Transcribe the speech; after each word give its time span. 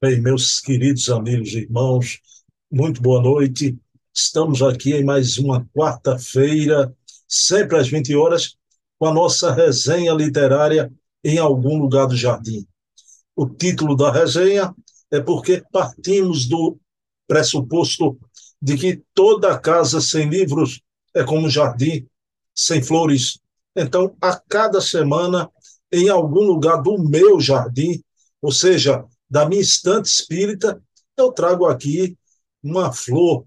Bem, 0.00 0.20
meus 0.20 0.60
queridos 0.60 1.08
amigos 1.10 1.54
e 1.54 1.62
irmãos, 1.62 2.20
muito 2.70 3.02
boa 3.02 3.20
noite. 3.20 3.76
Estamos 4.14 4.62
aqui 4.62 4.94
em 4.94 5.02
mais 5.02 5.38
uma 5.38 5.68
quarta-feira, 5.76 6.94
sempre 7.26 7.76
às 7.76 7.88
20 7.88 8.14
horas, 8.14 8.56
com 8.96 9.06
a 9.06 9.12
nossa 9.12 9.52
resenha 9.52 10.12
literária 10.12 10.88
em 11.24 11.38
algum 11.38 11.76
lugar 11.76 12.06
do 12.06 12.16
jardim. 12.16 12.64
O 13.34 13.44
título 13.48 13.96
da 13.96 14.12
resenha 14.12 14.72
é 15.10 15.20
porque 15.20 15.64
partimos 15.72 16.46
do 16.46 16.78
pressuposto 17.26 18.16
de 18.62 18.76
que 18.76 19.02
toda 19.12 19.58
casa 19.58 20.00
sem 20.00 20.28
livros 20.28 20.80
é 21.12 21.24
como 21.24 21.48
um 21.48 21.50
jardim 21.50 22.06
sem 22.54 22.80
flores. 22.80 23.40
Então, 23.74 24.16
a 24.20 24.36
cada 24.36 24.80
semana, 24.80 25.50
em 25.90 26.08
algum 26.08 26.44
lugar 26.44 26.80
do 26.80 26.96
meu 26.98 27.40
jardim, 27.40 28.00
ou 28.40 28.52
seja, 28.52 29.04
da 29.28 29.48
minha 29.48 29.60
estante 29.60 30.06
espírita, 30.06 30.82
eu 31.16 31.32
trago 31.32 31.66
aqui 31.66 32.16
uma 32.62 32.92
flor 32.92 33.44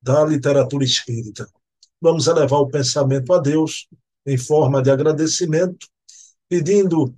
da 0.00 0.24
literatura 0.24 0.84
espírita. 0.84 1.48
Vamos 2.00 2.26
elevar 2.26 2.60
o 2.60 2.68
pensamento 2.68 3.32
a 3.32 3.38
Deus 3.38 3.88
em 4.26 4.36
forma 4.36 4.82
de 4.82 4.90
agradecimento, 4.90 5.86
pedindo 6.48 7.14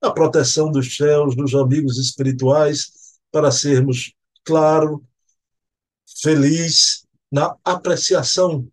a 0.00 0.10
proteção 0.10 0.70
dos 0.70 0.96
céus, 0.96 1.36
dos 1.36 1.54
amigos 1.54 1.98
espirituais, 1.98 3.18
para 3.30 3.50
sermos, 3.50 4.12
claro, 4.44 5.04
felizes 6.20 7.04
na 7.30 7.54
apreciação 7.64 8.66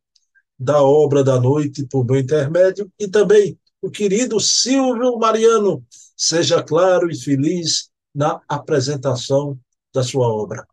da 0.58 0.82
obra 0.82 1.24
da 1.24 1.40
noite 1.40 1.86
por 1.86 2.06
meu 2.06 2.18
intermédio 2.18 2.90
e 2.98 3.08
também 3.08 3.60
o 3.82 3.90
querido 3.92 4.40
Silvio 4.40 5.18
Mariano, 5.18 5.86
seja 6.16 6.64
claro 6.64 7.12
e 7.12 7.18
feliz 7.18 7.90
na 8.16 8.42
apresentação 8.48 9.60
da 9.94 10.02
sua 10.02 10.28
obra. 10.28 10.66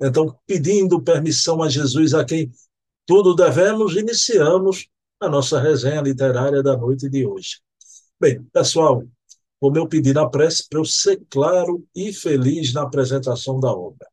Então, 0.00 0.38
pedindo 0.46 1.02
permissão 1.02 1.62
a 1.62 1.68
Jesus, 1.68 2.14
a 2.14 2.24
quem 2.24 2.52
tudo 3.04 3.34
devemos, 3.34 3.96
iniciamos 3.96 4.86
a 5.20 5.28
nossa 5.28 5.60
resenha 5.60 6.00
literária 6.00 6.62
da 6.62 6.76
noite 6.76 7.08
de 7.08 7.26
hoje. 7.26 7.60
Bem, 8.20 8.42
pessoal, 8.52 9.02
como 9.58 9.76
eu 9.76 9.88
pedi 9.88 10.12
na 10.12 10.28
prece, 10.28 10.68
para 10.68 10.78
eu 10.78 10.84
ser 10.84 11.22
claro 11.28 11.84
e 11.94 12.12
feliz 12.12 12.72
na 12.72 12.82
apresentação 12.82 13.58
da 13.58 13.72
obra. 13.72 14.06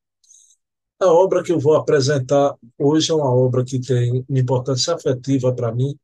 A 0.99 1.07
obra 1.07 1.43
que 1.43 1.51
eu 1.51 1.59
vou 1.59 1.75
apresentar 1.75 2.55
hoje 2.77 3.11
é 3.11 3.13
uma 3.13 3.29
obra 3.29 3.63
que 3.63 3.79
tem 3.79 4.25
importância 4.29 4.95
afetiva 4.95 5.53
para 5.53 5.73
mim, 5.73 5.97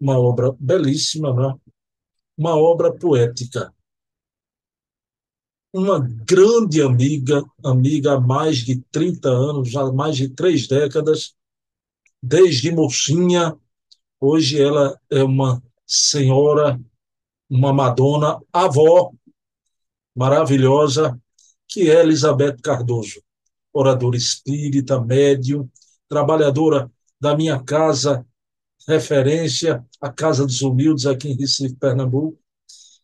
uma 0.00 0.18
obra 0.18 0.54
belíssima, 0.60 1.34
né? 1.34 1.54
uma 2.36 2.56
obra 2.56 2.92
poética 2.92 3.72
uma 5.74 5.98
grande 5.98 6.80
amiga, 6.80 7.42
amiga 7.64 8.12
há 8.12 8.20
mais 8.20 8.58
de 8.58 8.80
30 8.92 9.28
anos, 9.28 9.70
já 9.72 9.80
há 9.80 9.92
mais 9.92 10.16
de 10.16 10.28
três 10.28 10.68
décadas, 10.68 11.34
desde 12.22 12.70
mocinha. 12.70 13.58
Hoje 14.20 14.62
ela 14.62 14.96
é 15.10 15.24
uma 15.24 15.60
senhora, 15.84 16.80
uma 17.50 17.72
madona, 17.72 18.40
avó 18.52 19.10
maravilhosa, 20.14 21.20
que 21.66 21.90
é 21.90 22.02
Elizabeth 22.02 22.58
Cardoso, 22.62 23.20
oradora 23.72 24.16
espírita, 24.16 25.00
médium, 25.00 25.68
trabalhadora 26.08 26.88
da 27.20 27.36
minha 27.36 27.60
casa, 27.60 28.24
referência, 28.86 29.84
a 30.00 30.08
Casa 30.08 30.46
dos 30.46 30.62
Humildes, 30.62 31.04
aqui 31.04 31.30
em 31.30 31.36
Recife, 31.36 31.74
Pernambuco. 31.74 32.38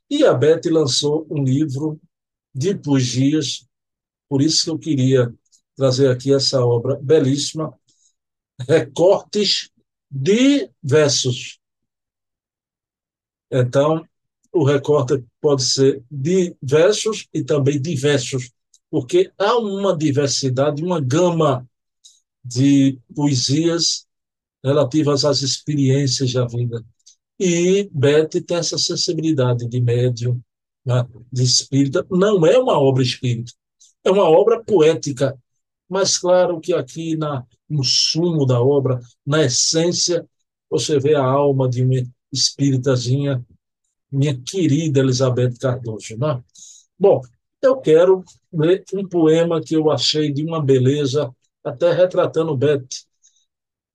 E 0.08 0.24
a 0.24 0.32
Beth 0.32 0.60
lançou 0.70 1.26
um 1.28 1.42
livro 1.42 2.00
de 2.54 2.74
poesias. 2.74 3.66
Por 4.28 4.42
isso 4.42 4.64
que 4.64 4.70
eu 4.70 4.78
queria 4.78 5.34
trazer 5.76 6.08
aqui 6.08 6.32
essa 6.32 6.64
obra 6.64 6.96
belíssima, 6.96 7.72
recortes 8.68 9.70
de 10.10 10.70
versos. 10.82 11.58
Então, 13.50 14.06
o 14.52 14.64
recorte 14.64 15.24
pode 15.40 15.64
ser 15.64 16.02
de 16.10 16.54
versos 16.62 17.28
e 17.32 17.42
também 17.42 17.80
diversos, 17.80 18.50
porque 18.90 19.32
há 19.38 19.56
uma 19.56 19.96
diversidade, 19.96 20.82
uma 20.82 21.00
gama 21.00 21.68
de 22.44 22.98
poesias 23.14 24.06
relativas 24.62 25.24
às 25.24 25.42
experiências 25.42 26.32
da 26.32 26.46
vida. 26.46 26.84
E 27.38 27.88
Beth 27.92 28.28
tem 28.46 28.56
essa 28.58 28.76
sensibilidade 28.76 29.66
de 29.66 29.80
médium, 29.80 30.40
né, 30.84 31.06
de 31.32 31.42
espírita, 31.42 32.06
não 32.10 32.44
é 32.46 32.58
uma 32.58 32.78
obra 32.78 33.02
espírita, 33.02 33.52
é 34.04 34.10
uma 34.10 34.24
obra 34.24 34.62
poética. 34.62 35.36
Mas 35.88 36.18
claro 36.18 36.60
que 36.60 36.72
aqui 36.72 37.16
na, 37.16 37.44
no 37.68 37.82
sumo 37.84 38.46
da 38.46 38.60
obra, 38.60 39.00
na 39.26 39.44
essência, 39.44 40.26
você 40.68 40.98
vê 40.98 41.14
a 41.14 41.24
alma 41.24 41.68
de 41.68 41.82
uma 41.82 42.02
espíritazinha, 42.32 43.44
minha 44.10 44.40
querida 44.40 45.00
Elizabeth 45.00 45.54
Cardoso. 45.60 46.16
Né? 46.16 46.42
Bom, 46.98 47.20
eu 47.62 47.76
quero 47.76 48.24
ler 48.52 48.84
um 48.94 49.06
poema 49.06 49.60
que 49.60 49.74
eu 49.74 49.90
achei 49.90 50.32
de 50.32 50.44
uma 50.44 50.62
beleza, 50.62 51.30
até 51.62 51.92
retratando 51.92 52.56
Beth, 52.56 52.86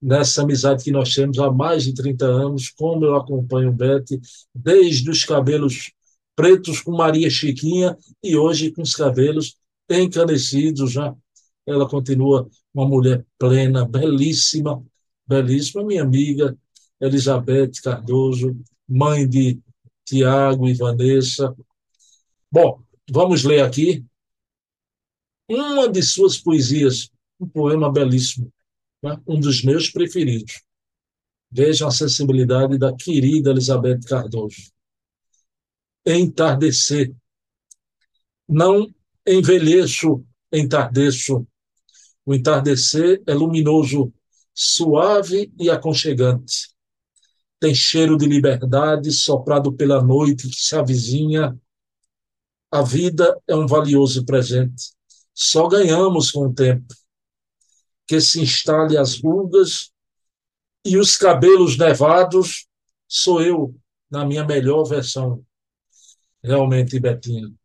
nessa 0.02 0.44
amizade 0.44 0.84
que 0.84 0.92
nós 0.92 1.14
temos 1.16 1.40
há 1.40 1.52
mais 1.52 1.84
de 1.84 1.94
30 1.94 2.26
anos, 2.26 2.70
como 2.70 3.06
eu 3.06 3.16
acompanho 3.16 3.72
Beth, 3.72 4.06
desde 4.54 5.10
os 5.10 5.24
cabelos 5.24 5.92
pretos 6.36 6.82
com 6.82 6.92
Maria 6.92 7.30
Chiquinha 7.30 7.98
e 8.22 8.36
hoje 8.36 8.72
com 8.72 8.82
os 8.82 8.94
cabelos 8.94 9.56
encanecidos 9.90 10.92
já. 10.92 11.16
Ela 11.66 11.88
continua 11.88 12.48
uma 12.74 12.88
mulher 12.88 13.26
plena, 13.40 13.88
belíssima, 13.88 14.84
belíssima, 15.26 15.84
minha 15.84 16.04
amiga 16.04 16.58
Elizabeth 17.00 17.72
Cardoso, 17.84 18.56
mãe 18.88 19.28
de 19.28 19.60
Tiago 20.06 20.68
e 20.68 20.74
Vanessa. 20.74 21.56
Bom, 22.52 22.84
vamos 23.10 23.44
ler 23.44 23.62
aqui 23.64 24.06
uma 25.50 25.88
de 25.88 26.02
suas 26.04 26.38
poesias, 26.38 27.10
um 27.40 27.48
poema 27.48 27.92
belíssimo, 27.92 28.52
né? 29.02 29.20
um 29.28 29.40
dos 29.40 29.64
meus 29.64 29.90
preferidos. 29.90 30.62
Vejam 31.52 31.88
a 31.88 31.92
sensibilidade 31.92 32.78
da 32.78 32.94
querida 32.94 33.52
Elizabeth 33.52 34.02
Cardoso 34.08 34.75
entardecer. 36.06 37.14
Não 38.48 38.94
envelheço, 39.26 40.24
entardeço. 40.52 41.48
O 42.26 42.34
entardecer 42.34 43.24
é 43.26 43.34
luminoso, 43.34 44.14
suave 44.54 45.52
e 45.60 45.70
aconchegante. 45.70 46.76
Tem 47.60 47.74
cheiro 47.74 48.18
de 48.18 48.28
liberdade 48.28 49.12
soprado 49.12 49.74
pela 49.74 50.04
noite 50.04 50.48
que 50.48 50.56
se 50.56 50.76
avizinha. 50.76 51.58
A 52.72 52.82
vida 52.84 53.42
é 53.48 53.56
um 53.56 53.66
valioso 53.66 54.26
presente. 54.26 54.94
Só 55.34 55.68
ganhamos 55.68 56.32
com 56.32 56.48
o 56.48 56.54
tempo. 56.54 56.94
Que 58.08 58.22
se 58.22 58.42
instale 58.42 58.98
as 58.98 59.20
rugas 59.20 59.92
e 60.84 60.98
os 60.98 61.18
cabelos 61.18 61.78
nevados, 61.78 62.68
sou 63.08 63.42
eu, 63.42 63.76
na 64.10 64.24
minha 64.24 64.44
melhor 64.44 64.84
versão 64.84 65.44
realmente, 66.46 67.00
Betinho, 67.00 67.56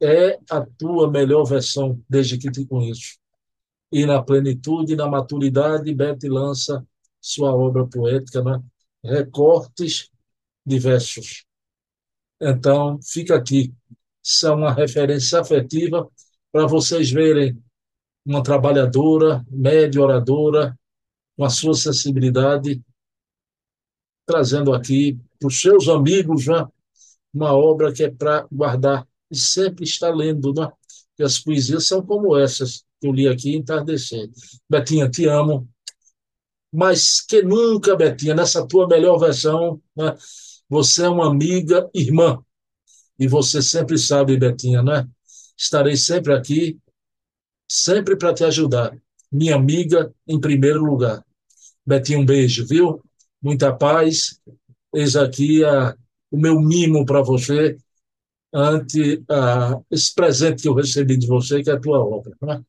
é 0.00 0.38
a 0.50 0.60
tua 0.60 1.10
melhor 1.10 1.44
versão 1.44 2.02
desde 2.08 2.38
que 2.38 2.50
te 2.50 2.66
conheço. 2.66 3.18
E 3.92 4.04
na 4.04 4.22
plenitude 4.22 4.92
e 4.92 4.96
na 4.96 5.08
maturidade, 5.08 5.94
Bete 5.94 6.28
lança 6.28 6.84
sua 7.20 7.54
obra 7.54 7.86
poética, 7.86 8.42
né? 8.42 8.60
recortes 9.02 10.10
diversos. 10.66 11.44
Então, 12.40 12.98
fica 13.02 13.36
aqui. 13.36 13.72
Isso 14.22 14.46
é 14.46 14.50
uma 14.50 14.72
referência 14.72 15.40
afetiva 15.40 16.08
para 16.50 16.66
vocês 16.66 17.10
verem 17.10 17.62
uma 18.24 18.42
trabalhadora, 18.42 19.44
média 19.50 20.00
oradora, 20.00 20.78
com 21.36 21.44
a 21.44 21.50
sua 21.50 21.74
sensibilidade, 21.74 22.82
trazendo 24.26 24.72
aqui 24.72 25.18
para 25.38 25.48
os 25.48 25.60
seus 25.60 25.88
amigos, 25.88 26.46
né? 26.46 26.66
Uma 27.34 27.52
obra 27.52 27.92
que 27.92 28.04
é 28.04 28.10
para 28.10 28.46
guardar 28.50 29.06
e 29.30 29.36
sempre 29.36 29.84
estar 29.84 30.14
lendo, 30.14 30.52
né? 30.54 30.70
E 31.18 31.24
as 31.24 31.38
poesias 31.38 31.86
são 31.86 32.04
como 32.04 32.36
essas 32.36 32.84
que 33.00 33.06
eu 33.06 33.12
li 33.12 33.28
aqui 33.28 33.54
entardecer. 33.54 34.30
Betinha, 34.68 35.10
te 35.10 35.26
amo. 35.26 35.68
Mas 36.72 37.20
que 37.20 37.42
nunca, 37.42 37.96
Betinha, 37.96 38.34
nessa 38.34 38.66
tua 38.66 38.88
melhor 38.88 39.18
versão, 39.18 39.80
né? 39.96 40.16
você 40.68 41.04
é 41.04 41.08
uma 41.08 41.28
amiga, 41.28 41.88
irmã. 41.94 42.42
E 43.18 43.28
você 43.28 43.62
sempre 43.62 43.96
sabe, 43.96 44.36
Betinha, 44.36 44.82
né? 44.82 45.08
Estarei 45.56 45.96
sempre 45.96 46.34
aqui, 46.34 46.78
sempre 47.68 48.16
para 48.16 48.34
te 48.34 48.44
ajudar. 48.44 48.96
Minha 49.30 49.54
amiga 49.54 50.12
em 50.26 50.40
primeiro 50.40 50.84
lugar. 50.84 51.24
Betinha, 51.86 52.18
um 52.18 52.26
beijo, 52.26 52.66
viu? 52.66 53.00
Muita 53.40 53.72
paz. 53.72 54.40
Eis 54.92 55.14
aqui 55.14 55.64
a 55.64 55.96
o 56.34 56.36
meu 56.36 56.60
mimo 56.60 57.06
para 57.06 57.22
você 57.22 57.78
ante 58.52 59.22
esse 59.88 60.12
presente 60.12 60.62
que 60.62 60.68
eu 60.68 60.74
recebi 60.74 61.16
de 61.16 61.28
você, 61.28 61.62
que 61.62 61.70
é 61.70 61.74
a 61.74 61.80
tua 61.80 61.98
obra. 62.04 62.36
Né? 62.42 62.60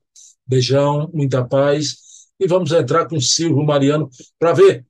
Beijão, 0.46 1.10
muita 1.12 1.44
paz. 1.44 2.28
E 2.40 2.48
vamos 2.48 2.72
entrar 2.72 3.08
com 3.08 3.16
o 3.16 3.22
Silvio 3.22 3.64
Mariano 3.64 4.08
para 4.38 4.54
ver 4.54 4.86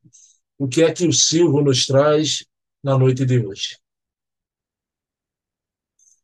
o 0.58 0.68
que 0.68 0.84
é 0.84 0.92
que 0.92 1.08
o 1.08 1.14
Silvio 1.14 1.62
nos 1.62 1.86
traz 1.86 2.46
na 2.84 2.98
noite 2.98 3.26
de 3.26 3.40
hoje. 3.46 3.78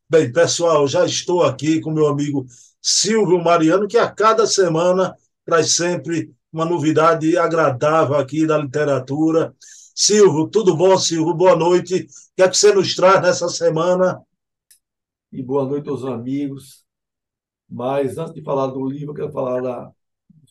Bem, 0.08 0.30
pessoal, 0.30 0.86
já 0.86 1.06
estou 1.06 1.42
aqui 1.42 1.80
com 1.80 1.90
meu 1.90 2.06
amigo 2.06 2.44
Silvio 2.82 3.42
Mariano, 3.42 3.88
que 3.88 3.96
a 3.96 4.10
cada 4.10 4.46
semana 4.46 5.16
traz 5.44 5.72
sempre 5.72 6.34
uma 6.52 6.66
novidade 6.66 7.34
agradável 7.38 8.16
aqui 8.16 8.46
da 8.46 8.58
literatura. 8.58 9.54
Silvio, 9.94 10.48
tudo 10.48 10.76
bom, 10.76 10.96
Silvio? 10.96 11.34
Boa 11.34 11.54
noite. 11.54 11.94
O 11.94 12.06
que 12.36 12.42
é 12.42 12.48
que 12.48 12.56
você 12.56 12.72
nos 12.74 12.94
traz 12.94 13.20
nessa 13.20 13.48
semana? 13.48 14.22
E 15.30 15.42
boa 15.42 15.66
noite 15.66 15.88
aos 15.88 16.04
amigos. 16.04 16.82
Mas 17.68 18.16
antes 18.16 18.34
de 18.34 18.42
falar 18.42 18.68
do 18.68 18.84
livro, 18.84 19.10
eu 19.10 19.14
quero 19.14 19.32
falar 19.32 19.60
da, 19.60 19.92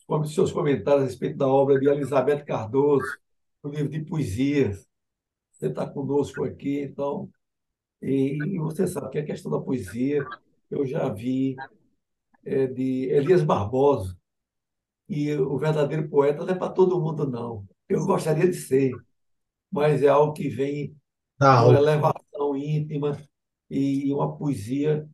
dos 0.07 0.33
seus 0.33 0.51
comentários 0.51 1.03
a 1.03 1.05
respeito 1.05 1.37
da 1.37 1.47
obra 1.47 1.79
de 1.79 1.87
Elizabeth 1.87 2.43
Cardoso, 2.45 3.05
o 3.63 3.69
livro 3.69 3.89
de 3.89 4.03
poesias. 4.05 4.87
Você 5.51 5.67
está 5.67 5.87
conosco 5.87 6.43
aqui, 6.43 6.81
então. 6.81 7.29
E, 8.01 8.37
e, 8.37 8.59
você 8.59 8.87
sabe 8.87 9.11
que 9.11 9.19
a 9.19 9.25
questão 9.25 9.51
da 9.51 9.59
poesia 9.59 10.25
eu 10.69 10.85
já 10.85 11.09
vi 11.09 11.55
é, 12.45 12.67
de 12.67 13.05
Elias 13.09 13.43
Barbosa. 13.43 14.15
E 15.09 15.33
o 15.33 15.57
verdadeiro 15.57 16.07
poeta 16.09 16.45
não 16.45 16.53
é 16.53 16.57
para 16.57 16.71
todo 16.71 16.99
mundo, 17.01 17.27
não. 17.27 17.67
Eu 17.89 18.05
gostaria 18.05 18.47
de 18.47 18.55
ser, 18.55 18.91
mas 19.71 20.03
é 20.03 20.07
algo 20.07 20.33
que 20.33 20.49
vem 20.49 20.95
ah, 21.39 21.65
uma 21.65 21.77
elevação 21.77 22.55
íntima 22.55 23.17
e 23.69 24.13
uma 24.13 24.35
poesia. 24.37 25.07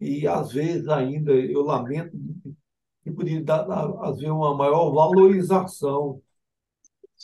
E 0.00 0.26
às 0.26 0.52
vezes 0.52 0.88
ainda 0.88 1.32
eu 1.32 1.62
lamento 1.62 2.16
que 3.02 3.10
poderia 3.10 3.42
dar, 3.42 3.64
às 4.02 4.16
vezes, 4.16 4.30
uma 4.30 4.54
maior 4.54 4.90
valorização, 4.90 6.20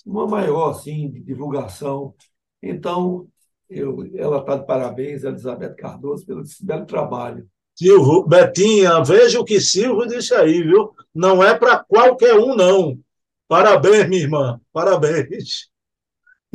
uma 0.04 0.26
maior 0.26 0.70
assim, 0.70 1.10
de 1.10 1.20
divulgação. 1.20 2.14
Então, 2.62 3.26
eu, 3.68 4.08
ela 4.14 4.38
está 4.40 4.56
de 4.56 4.66
parabéns, 4.66 5.24
Elizabeth 5.24 5.74
Cardoso, 5.74 6.24
pelo 6.24 6.42
belo 6.62 6.86
trabalho. 6.86 7.48
Silvio, 7.74 8.26
Betinha, 8.26 9.02
veja 9.04 9.38
o 9.38 9.44
que 9.44 9.60
Silvio 9.60 10.06
disse 10.06 10.34
aí, 10.34 10.62
viu? 10.62 10.94
Não 11.14 11.42
é 11.42 11.54
para 11.58 11.84
qualquer 11.84 12.34
um, 12.34 12.54
não. 12.54 12.98
Parabéns, 13.46 14.08
minha 14.08 14.22
irmã, 14.22 14.60
parabéns. 14.72 15.70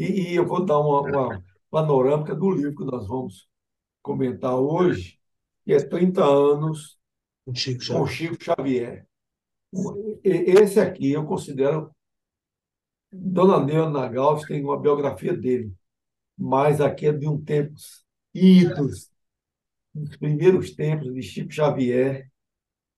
E, 0.01 0.31
e 0.31 0.36
eu 0.36 0.48
vou 0.48 0.65
dar 0.65 0.80
uma, 0.80 1.01
uma, 1.01 1.44
panorâmica 1.69 2.33
do 2.33 2.50
livro 2.50 2.75
que 2.75 2.83
nós 2.83 3.07
vamos 3.07 3.48
comentar 4.01 4.56
hoje, 4.56 5.19
que 5.63 5.74
é 5.74 5.80
30 5.80 6.25
anos 6.25 7.00
com 7.45 7.53
Chico 7.53 7.83
Xavier. 7.83 8.01
Com 8.01 8.07
Chico 8.07 8.44
Xavier. 8.44 9.07
Esse 10.24 10.80
aqui 10.80 11.12
eu 11.12 11.24
considero. 11.24 11.95
Dona 13.12 13.63
Neona 13.63 14.01
Nagal 14.01 14.44
tem 14.44 14.63
uma 14.63 14.80
biografia 14.80 15.38
dele, 15.38 15.71
mas 16.36 16.81
aqui 16.81 17.06
é 17.06 17.13
de 17.13 17.27
um 17.27 17.39
tempos 17.39 18.03
idos, 18.33 19.12
nos 19.94 20.18
primeiros 20.18 20.71
tempos 20.71 21.13
de 21.13 21.21
Chico 21.21 21.51
Xavier, 21.51 22.27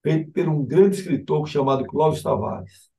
feito 0.02 0.32
por 0.32 0.48
um 0.48 0.64
grande 0.64 0.98
escritor 0.98 1.46
chamado 1.48 1.86
Clóvis 1.86 2.24
Tavares. 2.24 2.90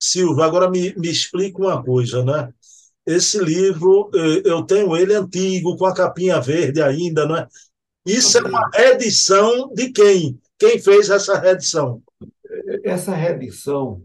Silvio, 0.00 0.42
agora 0.42 0.68
me, 0.68 0.94
me 0.96 1.08
explica 1.08 1.58
uma 1.58 1.84
coisa, 1.84 2.24
né? 2.24 2.52
Esse 3.08 3.42
livro, 3.42 4.10
eh, 4.14 4.42
eu 4.44 4.62
tenho 4.64 4.94
ele 4.94 5.14
antigo, 5.14 5.78
com 5.78 5.86
a 5.86 5.94
capinha 5.94 6.38
verde 6.42 6.82
ainda, 6.82 7.26
não 7.26 7.38
é? 7.38 7.48
Isso 8.04 8.36
é 8.36 8.42
uma 8.42 8.68
reedição 8.68 9.72
de 9.72 9.90
quem? 9.90 10.38
Quem 10.58 10.78
fez 10.78 11.08
essa 11.08 11.38
reedição? 11.38 12.02
Essa 12.84 13.14
reedição, 13.14 14.04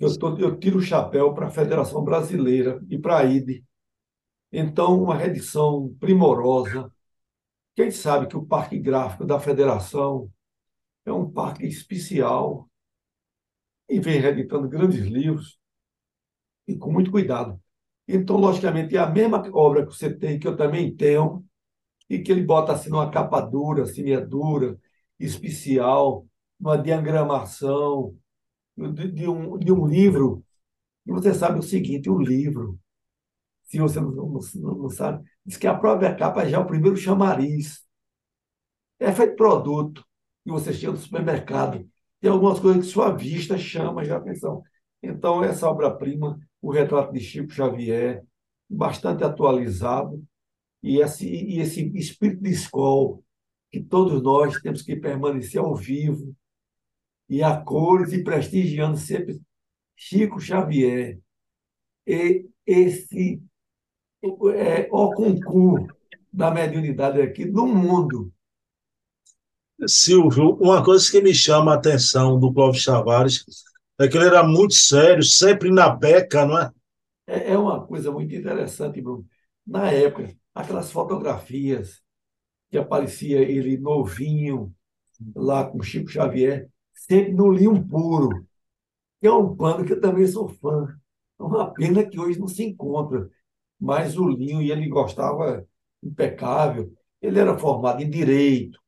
eu, 0.00 0.18
tô, 0.18 0.38
eu 0.38 0.58
tiro 0.58 0.78
o 0.78 0.82
chapéu 0.82 1.34
para 1.34 1.48
a 1.48 1.50
Federação 1.50 2.02
Brasileira 2.02 2.80
e 2.88 2.98
para 2.98 3.18
a 3.18 3.24
IDE. 3.24 3.62
Então, 4.50 5.02
uma 5.02 5.14
reedição 5.14 5.94
primorosa. 6.00 6.90
Quem 7.74 7.90
sabe 7.90 8.26
que 8.28 8.36
o 8.36 8.46
Parque 8.46 8.78
Gráfico 8.78 9.26
da 9.26 9.38
Federação 9.38 10.30
é 11.04 11.12
um 11.12 11.30
parque 11.30 11.66
especial 11.66 12.66
e 13.88 14.00
vem 14.00 14.20
reeditando 14.20 14.68
grandes 14.68 15.04
livros 15.06 15.58
e 16.66 16.76
com 16.76 16.90
muito 16.90 17.10
cuidado. 17.10 17.61
Então, 18.06 18.36
logicamente, 18.36 18.96
é 18.96 19.00
a 19.00 19.08
mesma 19.08 19.42
obra 19.52 19.86
que 19.86 19.92
você 19.92 20.12
tem, 20.12 20.38
que 20.38 20.46
eu 20.46 20.56
também 20.56 20.94
tenho, 20.94 21.44
e 22.10 22.18
que 22.20 22.32
ele 22.32 22.42
bota 22.44 22.72
assim 22.72 22.90
numa 22.90 23.10
capa 23.10 23.40
dura, 23.40 23.84
dura, 24.28 24.78
especial, 25.18 26.26
uma 26.60 26.76
diagramação 26.78 28.16
de, 28.76 29.10
de, 29.12 29.28
um, 29.28 29.58
de 29.58 29.72
um 29.72 29.86
livro. 29.86 30.44
E 31.06 31.12
você 31.12 31.34
sabe 31.34 31.58
o 31.58 31.62
seguinte: 31.62 32.10
o 32.10 32.18
livro, 32.18 32.78
se 33.64 33.78
você 33.78 34.00
não, 34.00 34.10
não, 34.12 34.40
não 34.54 34.90
sabe, 34.90 35.24
diz 35.44 35.56
que 35.56 35.66
a 35.66 35.74
própria 35.78 36.14
capa 36.14 36.48
já 36.48 36.58
é 36.58 36.60
o 36.60 36.66
primeiro 36.66 36.96
chamariz. 36.96 37.84
É 38.98 39.12
feito 39.12 39.36
produto, 39.36 40.04
e 40.46 40.50
você 40.50 40.72
chega 40.72 40.92
no 40.92 40.98
supermercado, 40.98 41.88
tem 42.20 42.30
algumas 42.30 42.60
coisas 42.60 42.86
que 42.86 42.92
sua 42.92 43.10
vista 43.10 43.58
chama 43.58 44.04
já 44.04 44.14
a 44.16 44.18
atenção. 44.18 44.62
Então, 45.02 45.42
essa 45.42 45.68
obra-prima 45.68 46.38
o 46.62 46.70
retrato 46.70 47.12
de 47.12 47.18
Chico 47.18 47.50
Xavier, 47.50 48.24
bastante 48.70 49.24
atualizado, 49.24 50.24
e 50.80 51.00
esse, 51.00 51.28
e 51.28 51.58
esse 51.58 51.84
espírito 51.96 52.42
de 52.42 52.50
escola 52.50 53.18
que 53.70 53.82
todos 53.82 54.22
nós 54.22 54.60
temos 54.60 54.82
que 54.82 54.94
permanecer 54.94 55.60
ao 55.60 55.74
vivo 55.74 56.34
e 57.28 57.42
a 57.42 57.56
cores 57.56 58.12
e 58.12 58.22
prestigiando 58.22 58.96
sempre 58.96 59.40
Chico 59.96 60.40
Xavier. 60.40 61.18
E 62.06 62.46
esse 62.66 63.42
é, 64.54 64.88
o 64.90 65.12
concurso 65.12 65.86
da 66.32 66.50
mediunidade 66.50 67.20
aqui 67.20 67.44
no 67.44 67.66
mundo. 67.66 68.32
Silvio, 69.86 70.54
uma 70.60 70.84
coisa 70.84 71.10
que 71.10 71.20
me 71.20 71.34
chama 71.34 71.72
a 71.72 71.76
atenção 71.76 72.38
do 72.38 72.52
Clóvis 72.52 72.84
Tavares 72.84 73.44
ele 73.98 74.24
era 74.24 74.42
muito 74.42 74.74
sério, 74.74 75.22
sempre 75.22 75.70
na 75.70 75.88
beca, 75.88 76.44
não 76.46 76.58
é? 76.58 76.70
É, 77.26 77.52
é 77.52 77.58
uma 77.58 77.86
coisa 77.86 78.10
muito 78.10 78.34
interessante, 78.34 79.00
Bruno. 79.00 79.26
Na 79.66 79.90
época, 79.90 80.34
aquelas 80.54 80.90
fotografias 80.90 82.02
que 82.70 82.78
aparecia 82.78 83.40
ele 83.40 83.78
novinho, 83.78 84.74
lá 85.34 85.64
com 85.64 85.82
Chico 85.82 86.10
Xavier, 86.10 86.68
sempre 86.92 87.32
no 87.32 87.50
linho 87.52 87.86
puro, 87.86 88.46
que 89.20 89.26
é 89.26 89.32
um 89.32 89.54
pano 89.56 89.84
que 89.84 89.92
eu 89.92 90.00
também 90.00 90.26
sou 90.26 90.48
fã. 90.48 90.88
É 91.38 91.42
uma 91.42 91.72
pena 91.72 92.04
que 92.04 92.18
hoje 92.18 92.38
não 92.38 92.48
se 92.48 92.64
encontra, 92.64 93.30
mas 93.80 94.16
o 94.18 94.28
linho, 94.28 94.62
e 94.62 94.70
ele 94.70 94.88
gostava 94.88 95.66
impecável. 96.02 96.92
Ele 97.20 97.38
era 97.38 97.58
formado 97.58 98.02
em 98.02 98.10
direito, 98.10 98.80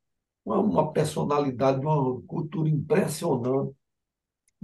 uma, 0.45 0.59
uma 0.61 0.93
personalidade, 0.93 1.81
uma 1.81 2.21
cultura 2.23 2.69
impressionante 2.69 3.75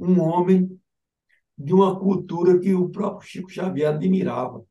um 0.00 0.20
homem 0.20 0.80
de 1.56 1.74
uma 1.74 1.98
cultura 1.98 2.58
que 2.58 2.74
o 2.74 2.88
próprio 2.88 3.28
Chico 3.28 3.50
Xavier 3.50 3.92
admirava. 3.92 4.64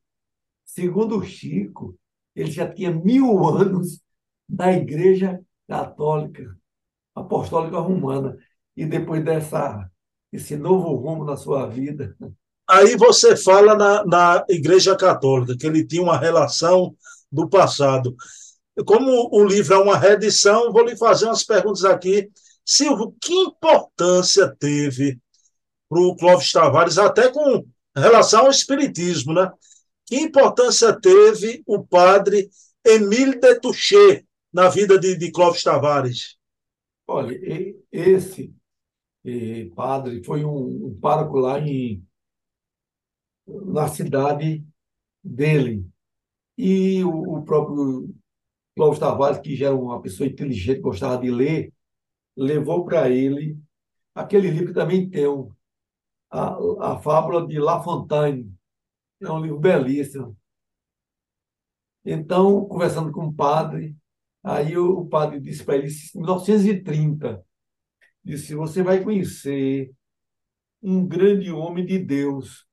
Segundo 0.64 1.18
o 1.18 1.24
Chico, 1.24 1.96
ele 2.34 2.50
já 2.50 2.68
tinha 2.68 2.90
mil 2.90 3.46
anos 3.46 4.00
na 4.48 4.72
Igreja 4.72 5.40
Católica 5.68 6.56
Apostólica 7.14 7.78
Romana. 7.78 8.36
E 8.76 8.84
depois 8.84 9.24
dessa, 9.24 9.88
esse 10.32 10.56
novo 10.56 10.94
rumo 10.96 11.24
na 11.24 11.36
sua 11.36 11.66
vida. 11.66 12.16
Aí 12.68 12.96
você 12.96 13.36
fala 13.36 13.74
na, 13.76 14.04
na 14.04 14.44
Igreja 14.48 14.96
Católica, 14.96 15.56
que 15.56 15.66
ele 15.66 15.86
tinha 15.86 16.02
uma 16.02 16.18
relação 16.18 16.94
do 17.30 17.48
passado. 17.48 18.14
Como 18.86 19.28
o 19.32 19.44
livro 19.44 19.74
é 19.74 19.78
uma 19.78 19.98
reedição, 19.98 20.72
vou 20.72 20.84
lhe 20.84 20.96
fazer 20.96 21.26
umas 21.26 21.44
perguntas 21.44 21.84
aqui 21.84 22.30
Silvio, 22.70 23.12
que 23.20 23.34
importância 23.34 24.54
teve 24.54 25.20
para 25.88 25.98
o 25.98 26.14
Clóvis 26.14 26.52
Tavares, 26.52 26.98
até 26.98 27.28
com 27.28 27.66
relação 27.96 28.42
ao 28.44 28.50
espiritismo, 28.50 29.32
né? 29.34 29.50
Que 30.06 30.14
importância 30.20 30.98
teve 31.00 31.64
o 31.66 31.84
padre 31.84 32.48
Emile 32.86 33.40
de 33.40 33.58
Touché 33.58 34.24
na 34.52 34.68
vida 34.68 34.96
de, 35.00 35.16
de 35.16 35.32
Clóvis 35.32 35.64
Tavares? 35.64 36.38
Olha, 37.08 37.36
esse 37.90 38.54
padre 39.74 40.22
foi 40.22 40.44
um, 40.44 40.86
um 40.86 40.98
pároco 41.00 41.38
lá 41.38 41.58
em, 41.58 42.06
na 43.48 43.88
cidade 43.88 44.64
dele. 45.24 45.84
E 46.56 47.02
o, 47.02 47.38
o 47.38 47.42
próprio 47.42 48.14
Clóvis 48.76 49.00
Tavares, 49.00 49.40
que 49.40 49.56
já 49.56 49.66
era 49.66 49.74
uma 49.74 50.00
pessoa 50.00 50.28
inteligente, 50.28 50.80
gostava 50.80 51.20
de 51.20 51.32
ler, 51.32 51.72
levou 52.42 52.84
para 52.84 53.08
ele 53.10 53.58
aquele 54.14 54.50
livro 54.50 54.74
também 54.74 55.08
tem 55.08 55.24
a, 56.30 56.92
a 56.92 56.98
Fábula 56.98 57.46
de 57.46 57.58
La 57.58 57.82
Fontaine. 57.82 58.52
É 59.20 59.30
um 59.30 59.40
livro 59.40 59.58
belíssimo. 59.58 60.36
Então, 62.04 62.66
conversando 62.66 63.12
com 63.12 63.26
o 63.26 63.34
padre, 63.34 63.96
Aí 64.42 64.76
o, 64.76 65.00
o 65.00 65.08
padre 65.08 65.40
disse 65.40 65.64
para 65.64 65.76
ele, 65.76 65.88
em 65.88 66.18
1930, 66.18 67.44
disse, 68.24 68.54
você 68.54 68.82
vai 68.82 69.02
conhecer 69.02 69.92
um 70.82 71.06
grande 71.06 71.52
homem 71.52 71.84
de 71.86 71.98
Deus. 71.98 72.66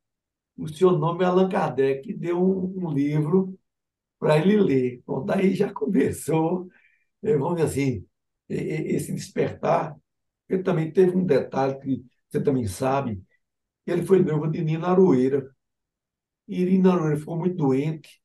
O 0.57 0.67
seu 0.67 0.91
nome 0.97 1.23
é 1.23 1.27
Allan 1.27 1.49
Kardec, 1.49 2.13
deu 2.13 2.41
um, 2.41 2.87
um 2.87 2.93
livro 2.93 3.59
para 4.19 4.37
ele 4.37 4.57
ler. 4.57 5.03
Bom, 5.05 5.25
daí 5.25 5.55
já 5.55 5.71
começou, 5.73 6.69
eh, 7.23 7.37
vamos 7.37 7.57
dizer 7.57 7.69
assim, 7.69 8.07
esse 8.49 9.13
despertar. 9.13 9.95
Ele 10.49 10.63
também 10.63 10.91
teve 10.91 11.15
um 11.15 11.25
detalhe 11.25 11.79
que 11.79 12.05
você 12.29 12.41
também 12.41 12.67
sabe, 12.67 13.21
ele 13.85 14.05
foi 14.05 14.23
noivo 14.23 14.47
de 14.49 14.63
Nina 14.63 14.89
Aroeira. 14.89 15.49
E 16.47 16.65
Nina 16.65 16.93
Aroeira 16.93 17.17
ficou 17.17 17.37
muito 17.37 17.55
doente, 17.57 18.21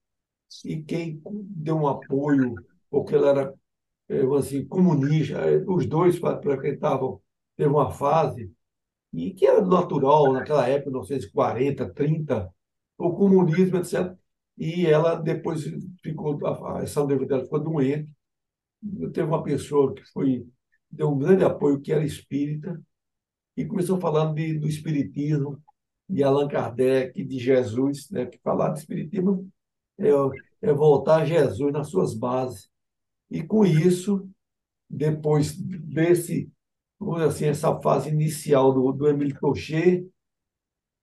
e 0.65 0.83
quem 0.83 1.23
deu 1.25 1.77
um 1.77 1.89
apoio, 1.89 2.55
porque 2.91 3.15
ela 3.15 3.31
era 3.31 3.55
eh, 4.09 4.23
assim, 4.39 4.67
comunista, 4.67 5.39
eh, 5.39 5.65
os 5.67 5.87
dois 5.87 6.19
frequentavam, 6.19 7.21
teve 7.57 7.71
uma 7.71 7.91
fase 7.91 8.53
e 9.13 9.33
que 9.35 9.47
era 9.47 9.63
natural 9.65 10.33
naquela 10.33 10.69
época, 10.69 10.91
1940, 10.91 11.91
30, 11.95 12.51
o 12.99 13.15
comunismo, 13.15 13.79
etc. 13.79 14.19
E 14.59 14.87
ela 14.87 15.17
depois 15.17 15.65
ficou, 16.03 16.39
essa 16.83 17.05
noiva 17.05 17.27
dela 17.27 17.45
ficou 17.45 17.61
doente. 17.61 18.13
Teve 19.13 19.29
uma 19.29 19.43
pessoa 19.43 19.95
que 19.95 20.05
foi, 20.13 20.47
deu 20.91 21.11
um 21.11 21.19
grande 21.19 21.45
apoio, 21.45 21.81
que 21.81 21.93
era 21.93 22.05
espírita, 22.05 22.81
e 23.57 23.65
começou 23.65 23.99
falando 24.01 24.35
de, 24.35 24.59
do 24.59 24.67
espiritismo, 24.67 25.63
de 26.09 26.23
Allan 26.23 26.49
Kardec, 26.49 27.23
de 27.23 27.39
Jesus, 27.39 28.11
né? 28.11 28.27
que 28.27 28.39
falar 28.39 28.71
de 28.71 28.81
espiritismo 28.81 29.49
é, 29.99 30.11
é 30.63 30.73
voltar 30.73 31.23
a 31.23 31.25
Jesus 31.25 31.73
nas 31.73 31.89
suas 31.89 32.15
bases. 32.15 32.69
E 33.31 33.43
com 33.43 33.65
isso, 33.65 34.29
depois 34.89 35.57
desse 35.57 36.51
assim, 37.27 37.47
essa 37.47 37.81
fase 37.81 38.11
inicial 38.11 38.73
do, 38.73 38.93
do 38.93 39.09
Emile 39.09 39.35
Cochet, 39.35 40.07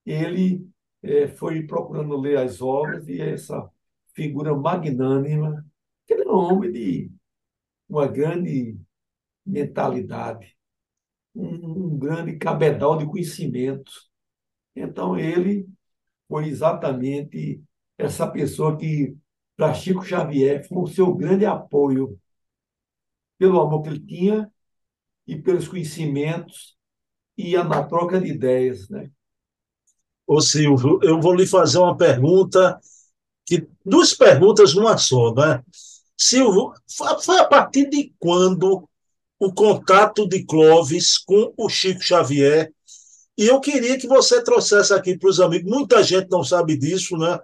ele 0.06 0.66
é, 1.02 1.28
foi 1.28 1.62
procurando 1.66 2.16
ler 2.16 2.38
as 2.38 2.62
obras 2.62 3.06
e 3.08 3.20
essa 3.20 3.68
figura 4.14 4.54
magnânima, 4.54 5.66
que 6.06 6.14
ele 6.14 6.22
era 6.22 6.32
um 6.32 6.38
homem 6.38 6.72
de 6.72 7.10
uma 7.90 8.06
grande 8.06 8.78
mentalidade, 9.44 10.56
um, 11.34 11.94
um 11.94 11.98
grande 11.98 12.36
cabedal 12.38 12.96
de 12.96 13.04
conhecimentos. 13.04 14.08
Então, 14.74 15.18
ele 15.18 15.68
foi 16.28 16.46
exatamente 16.48 17.60
essa 17.98 18.26
pessoa 18.30 18.78
que, 18.78 19.16
para 19.56 19.74
Chico 19.74 20.04
Xavier, 20.04 20.66
foi 20.66 20.78
o 20.78 20.86
seu 20.86 21.12
grande 21.12 21.44
apoio, 21.44 22.18
pelo 23.36 23.60
amor 23.60 23.82
que 23.82 23.88
ele 23.88 24.06
tinha 24.06 24.52
e 25.26 25.36
pelos 25.36 25.66
conhecimentos 25.66 26.76
e 27.36 27.56
na 27.56 27.82
troca 27.84 28.20
de 28.20 28.28
ideias. 28.28 28.88
Né? 28.88 29.10
Ô 30.26 30.40
Silvio, 30.40 31.00
eu 31.02 31.20
vou 31.20 31.34
lhe 31.34 31.46
fazer 31.46 31.78
uma 31.78 31.96
pergunta, 31.96 32.78
que 33.44 33.66
duas 33.84 34.14
perguntas 34.14 34.74
numa 34.74 34.96
só, 34.96 35.34
né? 35.34 35.64
Silvio, 36.22 36.74
foi 37.24 37.38
a 37.38 37.46
partir 37.46 37.88
de 37.88 38.12
quando 38.18 38.86
o 39.38 39.54
contato 39.54 40.28
de 40.28 40.44
Clóvis 40.44 41.16
com 41.16 41.54
o 41.56 41.66
Chico 41.70 42.02
Xavier? 42.02 42.70
E 43.38 43.46
eu 43.46 43.58
queria 43.58 43.98
que 43.98 44.06
você 44.06 44.44
trouxesse 44.44 44.92
aqui 44.92 45.16
para 45.16 45.30
os 45.30 45.40
amigos, 45.40 45.70
muita 45.70 46.02
gente 46.02 46.28
não 46.30 46.44
sabe 46.44 46.76
disso, 46.76 47.16
né? 47.16 47.38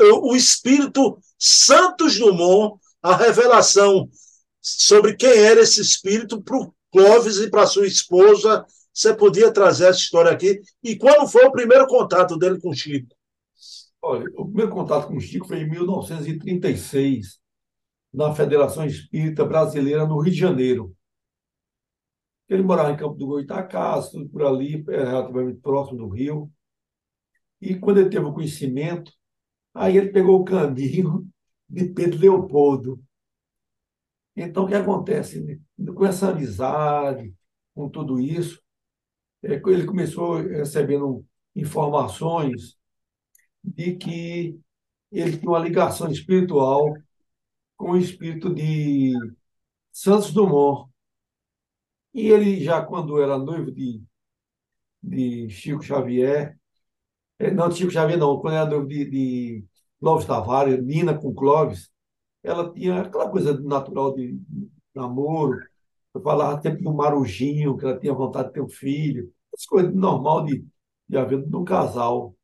O 0.00 0.34
espírito 0.34 1.16
Santos 1.38 2.18
Dumont, 2.18 2.76
a 3.00 3.14
revelação 3.14 4.10
sobre 4.60 5.14
quem 5.14 5.30
era 5.30 5.60
esse 5.60 5.80
espírito 5.80 6.42
para 6.42 6.56
o 6.56 6.74
Clóvis 6.90 7.36
e 7.36 7.48
para 7.48 7.68
sua 7.68 7.86
esposa. 7.86 8.66
Você 8.92 9.14
podia 9.14 9.52
trazer 9.52 9.86
essa 9.86 10.00
história 10.00 10.32
aqui? 10.32 10.60
E 10.82 10.96
quando 10.96 11.28
foi 11.28 11.44
o 11.44 11.52
primeiro 11.52 11.86
contato 11.86 12.36
dele 12.36 12.60
com 12.60 12.70
o 12.70 12.74
Chico? 12.74 13.14
Olha, 14.02 14.26
o 14.36 14.44
primeiro 14.44 14.72
contato 14.72 15.06
com 15.06 15.16
o 15.16 15.20
Chico 15.20 15.46
foi 15.46 15.60
em 15.60 15.70
1936, 15.70 17.40
na 18.12 18.34
Federação 18.34 18.84
Espírita 18.84 19.44
Brasileira, 19.44 20.06
no 20.06 20.18
Rio 20.20 20.32
de 20.32 20.38
Janeiro. 20.38 20.96
Ele 22.48 22.62
morava 22.62 22.90
em 22.90 22.96
Campo 22.96 23.14
do 23.14 23.26
Goitacás, 23.26 24.10
tudo 24.10 24.28
por 24.28 24.44
ali, 24.44 24.84
é 24.88 25.04
relativamente 25.04 25.60
próximo 25.60 25.98
do 25.98 26.08
Rio. 26.08 26.52
E 27.60 27.78
quando 27.78 28.00
ele 28.00 28.10
teve 28.10 28.26
o 28.26 28.34
conhecimento, 28.34 29.12
aí 29.72 29.96
ele 29.96 30.10
pegou 30.10 30.40
o 30.40 30.44
caminho 30.44 31.26
de 31.68 31.86
Pedro 31.88 32.20
Leopoldo. 32.20 33.02
Então, 34.36 34.64
o 34.64 34.68
que 34.68 34.74
acontece? 34.74 35.60
Com 35.94 36.04
essa 36.04 36.30
amizade, 36.30 37.34
com 37.74 37.88
tudo 37.88 38.20
isso, 38.20 38.60
é, 39.42 39.54
ele 39.54 39.84
começou 39.84 40.36
recebendo 40.36 41.24
informações 41.54 42.76
de 43.62 43.96
que 43.96 44.58
ele 45.10 45.36
tinha 45.38 45.50
uma 45.50 45.58
ligação 45.58 46.10
espiritual 46.10 46.94
com 47.82 47.90
o 47.90 47.96
espírito 47.96 48.54
de 48.54 49.12
Santos 49.90 50.32
Dumont. 50.32 50.88
E 52.14 52.28
ele 52.28 52.62
já, 52.62 52.80
quando 52.84 53.20
era 53.20 53.36
noivo 53.36 53.72
de, 53.72 54.00
de 55.02 55.50
Chico 55.50 55.82
Xavier, 55.82 56.56
é, 57.40 57.50
não 57.50 57.68
de 57.68 57.76
Chico 57.76 57.90
Xavier 57.90 58.16
não, 58.16 58.38
quando 58.38 58.54
era 58.54 58.70
noivo 58.70 58.86
de, 58.86 59.04
de 59.10 59.64
Clóvis 59.98 60.26
Tavares, 60.26 60.80
Nina 60.80 61.18
com 61.18 61.34
Clóvis, 61.34 61.90
ela 62.40 62.72
tinha 62.72 63.00
aquela 63.02 63.28
coisa 63.28 63.60
natural 63.60 64.14
de 64.14 64.38
namoro. 64.94 65.58
Eu 66.14 66.22
falava 66.22 66.62
sempre 66.62 66.84
do 66.84 66.94
marujinho, 66.94 67.76
que 67.76 67.84
ela 67.84 67.98
tinha 67.98 68.14
vontade 68.14 68.48
de 68.48 68.54
ter 68.54 68.60
um 68.62 68.68
filho. 68.68 69.32
As 69.52 69.66
coisas 69.66 69.92
normal 69.92 70.44
de, 70.44 70.64
de 71.08 71.16
haver 71.18 71.44
num 71.48 71.64
casal. 71.64 72.36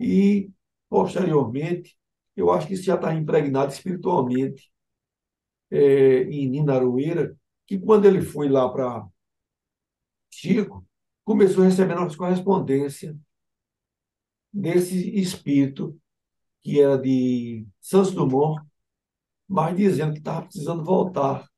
E, 0.00 0.50
posteriormente, 0.88 1.98
eu 2.36 2.50
acho 2.50 2.66
que 2.66 2.74
isso 2.74 2.84
já 2.84 2.94
está 2.94 3.14
impregnado 3.14 3.72
espiritualmente 3.72 4.72
é, 5.70 6.22
em 6.24 6.48
Nina 6.48 6.74
Aroeira, 6.74 7.36
que 7.66 7.78
quando 7.78 8.06
ele 8.06 8.22
foi 8.22 8.48
lá 8.48 8.68
para 8.70 9.06
Chico, 10.30 10.86
começou 11.24 11.62
a 11.62 11.66
receber 11.66 11.94
novas 11.94 12.16
correspondências 12.16 13.16
desse 14.52 15.18
espírito 15.18 15.98
que 16.62 16.80
era 16.80 16.96
de 16.96 17.66
Santos 17.80 18.12
Dumont, 18.12 18.62
mas 19.48 19.76
dizendo 19.76 20.12
que 20.12 20.18
estava 20.18 20.42
precisando 20.42 20.84
voltar. 20.84 21.48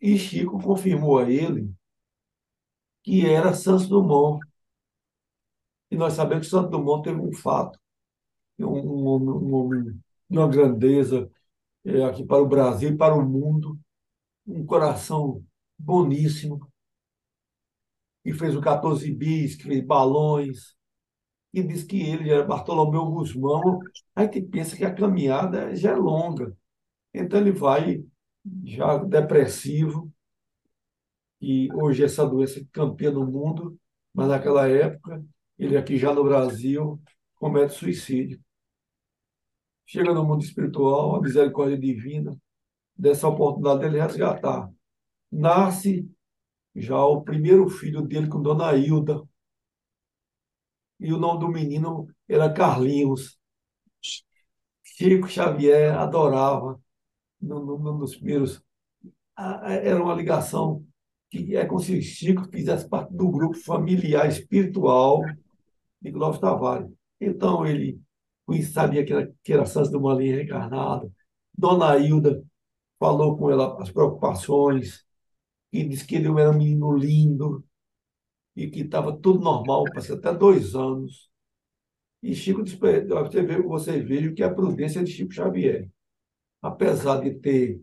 E 0.00 0.18
Chico 0.18 0.60
confirmou 0.60 1.18
a 1.18 1.30
ele 1.30 1.72
que 3.02 3.26
era 3.26 3.54
Santos 3.54 3.88
Dumont. 3.88 4.40
E 5.90 5.96
nós 5.96 6.14
sabemos 6.14 6.46
que 6.46 6.50
Santos 6.50 6.70
Dumont 6.70 7.02
teve 7.02 7.20
um 7.20 7.32
fato, 7.32 7.78
um, 8.64 9.16
um, 9.16 9.68
um, 9.68 10.00
uma 10.28 10.48
grandeza 10.48 11.30
é, 11.84 12.04
aqui 12.04 12.24
para 12.24 12.42
o 12.42 12.48
Brasil 12.48 12.90
e 12.90 12.96
para 12.96 13.14
o 13.14 13.26
mundo, 13.26 13.78
um 14.46 14.64
coração 14.64 15.44
boníssimo, 15.78 16.70
e 18.24 18.32
fez 18.32 18.54
o 18.54 18.60
14 18.60 19.10
bis, 19.12 19.56
que 19.56 19.64
fez 19.64 19.84
balões, 19.84 20.76
e 21.52 21.62
diz 21.62 21.82
que 21.84 22.00
ele 22.00 22.30
era 22.30 22.44
Bartolomeu 22.44 23.06
Guzmão, 23.06 23.80
aí 24.14 24.28
que 24.28 24.40
pensa 24.42 24.76
que 24.76 24.84
a 24.84 24.94
caminhada 24.94 25.74
já 25.74 25.92
é 25.92 25.96
longa. 25.96 26.56
Então 27.12 27.40
ele 27.40 27.52
vai 27.52 28.04
já 28.64 28.98
depressivo, 28.98 30.12
e 31.40 31.68
hoje 31.72 32.04
essa 32.04 32.26
doença 32.26 32.60
é 32.60 32.64
campeã 32.72 33.10
no 33.10 33.26
mundo, 33.26 33.78
mas 34.12 34.28
naquela 34.28 34.68
época, 34.68 35.24
ele 35.58 35.76
aqui 35.76 35.96
já 35.96 36.12
no 36.14 36.24
Brasil, 36.24 37.00
comete 37.36 37.74
suicídio. 37.74 38.40
Chega 39.90 40.14
no 40.14 40.24
mundo 40.24 40.44
espiritual, 40.44 41.16
a 41.16 41.20
misericórdia 41.20 41.76
divina, 41.76 42.40
dessa 42.96 43.26
oportunidade 43.26 43.80
dele 43.80 44.00
resgatar. 44.00 44.70
Nasce 45.32 46.08
já 46.76 47.04
o 47.04 47.22
primeiro 47.22 47.68
filho 47.68 48.00
dele 48.00 48.28
com 48.28 48.40
Dona 48.40 48.72
Hilda, 48.76 49.20
e 51.00 51.12
o 51.12 51.18
nome 51.18 51.40
do 51.40 51.48
menino 51.48 52.06
era 52.28 52.52
Carlinhos. 52.52 53.36
Chico 54.84 55.26
Xavier 55.26 55.98
adorava, 55.98 56.80
no, 57.40 57.76
no, 57.76 57.98
nos 57.98 58.14
primeiros. 58.14 58.62
Era 59.36 60.00
uma 60.00 60.14
ligação 60.14 60.86
que 61.28 61.56
é 61.56 61.66
como 61.66 61.80
se 61.80 62.00
Chico 62.00 62.44
fizesse 62.44 62.88
parte 62.88 63.12
do 63.12 63.28
grupo 63.28 63.56
familiar 63.56 64.28
espiritual 64.28 65.20
de 66.00 66.12
Clóvis 66.12 66.40
Tavares. 66.40 66.88
Então, 67.20 67.66
ele 67.66 68.00
sabia 68.62 69.04
que 69.04 69.12
era, 69.12 69.32
que 69.42 69.52
era 69.52 69.66
Santos 69.66 69.90
do 69.90 70.00
Malinha 70.00 70.36
reencarnado. 70.36 71.12
Dona 71.56 71.96
Hilda 71.98 72.42
falou 72.98 73.36
com 73.36 73.50
ela 73.50 73.80
as 73.82 73.90
preocupações, 73.90 75.04
e 75.72 75.84
disse 75.84 76.06
que 76.06 76.16
ele 76.16 76.28
era 76.28 76.50
um 76.50 76.58
menino 76.58 76.92
lindo, 76.96 77.64
e 78.56 78.68
que 78.70 78.80
estava 78.80 79.16
tudo 79.16 79.40
normal, 79.40 79.84
passei 79.94 80.14
até 80.16 80.34
dois 80.34 80.74
anos. 80.74 81.30
E 82.22 82.34
Chico 82.34 82.62
disse 82.62 82.76
você, 82.76 83.42
vê, 83.42 83.62
você 83.62 84.00
veja 84.00 84.32
que 84.32 84.42
é 84.42 84.46
a 84.46 84.54
prudência 84.54 85.02
de 85.02 85.10
Chico 85.10 85.32
Xavier. 85.32 85.88
apesar 86.62 87.20
de 87.20 87.34
ter 87.34 87.80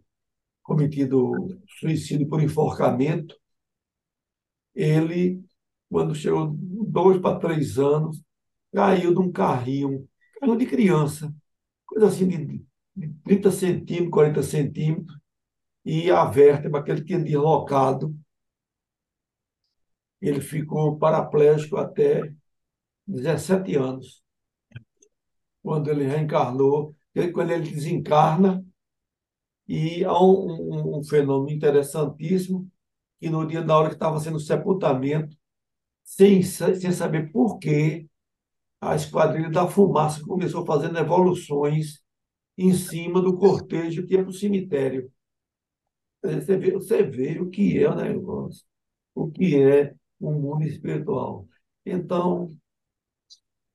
cometido 0.64 1.32
suicídio 1.80 2.28
por 2.28 2.42
enforcamento, 2.42 3.36
ele, 4.76 5.44
quando 5.90 6.14
chegou 6.16 6.56
dois 6.60 7.20
para 7.20 7.40
três 7.40 7.80
anos, 7.80 8.22
caiu 8.74 9.14
de 9.14 9.20
um 9.20 9.32
carrinho, 9.32 10.08
carrinho 10.40 10.58
de 10.58 10.66
criança, 10.66 11.34
coisa 11.86 12.08
assim 12.08 12.28
de, 12.28 12.66
de 12.96 13.14
30 13.24 13.52
centímetros, 13.52 14.12
40 14.12 14.44
centímetros, 14.44 15.18
e 15.86 16.12
a 16.12 16.26
vértebra 16.26 16.84
que 16.84 16.92
ele 16.92 17.04
tinha 17.04 17.20
deslocado, 17.20 18.16
ele 20.22 20.42
ficou 20.42 20.98
paraplégico 20.98 21.78
até 21.78 22.34
17 23.06 23.76
anos. 23.76 24.24
Quando 25.62 25.90
ele 25.90 26.06
reencarnou, 26.06 26.96
quando 27.34 27.52
ele 27.52 27.70
desencarna, 27.70 28.66
e 29.68 30.04
há 30.06 30.18
um, 30.22 30.52
um, 30.52 31.00
um 31.00 31.04
fenômeno 31.04 31.56
interessantíssimo, 31.56 32.70
que 33.20 33.30
no 33.30 33.46
dia 33.46 33.62
da 33.62 33.78
hora 33.78 33.90
que 33.90 33.96
estava 33.96 34.20
sendo 34.20 34.40
sepultamento, 34.40 35.36
sem, 36.04 36.42
sem 36.42 36.92
saber 36.92 37.32
por 37.32 37.60
quê, 37.60 38.08
a 38.80 38.96
Esquadrilha 38.96 39.50
da 39.50 39.68
Fumaça 39.68 40.24
começou 40.24 40.66
fazendo 40.66 40.98
evoluções 40.98 42.00
em 42.58 42.74
cima 42.74 43.22
do 43.22 43.38
cortejo 43.38 44.06
que 44.06 44.14
ia 44.14 44.22
para 44.22 44.30
o 44.30 44.34
cemitério. 44.34 45.12
Você 46.22 46.58
vê, 46.58 46.72
você 46.72 47.04
vê 47.04 47.40
o 47.40 47.50
que 47.50 47.78
é 47.78 47.90
o 47.90 47.96
negócio, 47.96 48.66
o 49.14 49.32
que 49.32 49.56
é 49.62 49.96
o 50.20 50.32
mundo 50.32 50.64
espiritual. 50.64 51.48
Então, 51.86 52.48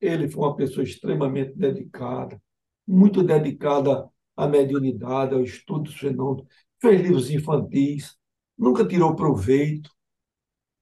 ele 0.00 0.28
foi 0.28 0.44
uma 0.44 0.56
pessoa 0.56 0.84
extremamente 0.84 1.54
dedicada, 1.54 2.40
muito 2.86 3.22
dedicada 3.22 4.08
à 4.36 4.48
mediunidade, 4.48 5.34
ao 5.34 5.42
estudo 5.42 5.84
dos 5.84 5.94
fenômenos, 5.94 6.46
fez 6.80 7.00
livros 7.00 7.30
infantis, 7.30 8.16
nunca 8.58 8.86
tirou 8.86 9.14
proveito. 9.14 9.90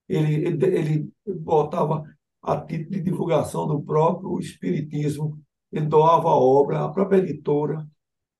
Ele, 0.09 0.47
ele, 0.47 0.67
ele 0.67 1.13
botava 1.27 2.03
a 2.43 2.61
título 2.61 2.91
de 2.91 3.03
divulgação 3.03 3.67
do 3.67 3.83
próprio 3.83 4.39
Espiritismo, 4.39 5.41
ele 5.73 5.87
doava 5.87 6.29
a 6.29 6.37
obra, 6.37 6.85
a 6.85 6.89
própria 6.89 7.19
editora, 7.19 7.87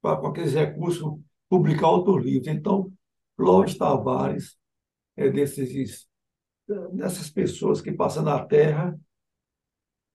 para, 0.01 0.17
com 0.17 0.29
aqueles 0.29 0.55
recursos, 0.55 1.03
publicar 1.49 1.91
outros 1.91 2.25
livros. 2.25 2.49
Então, 2.49 2.93
Clóvis 3.37 3.77
Tavares 3.77 4.57
é 5.17 5.29
desses, 5.29 6.07
dessas 6.93 7.31
pessoas 7.31 7.81
que 7.81 7.93
passam 7.93 8.23
na 8.23 8.45
Terra 8.45 8.99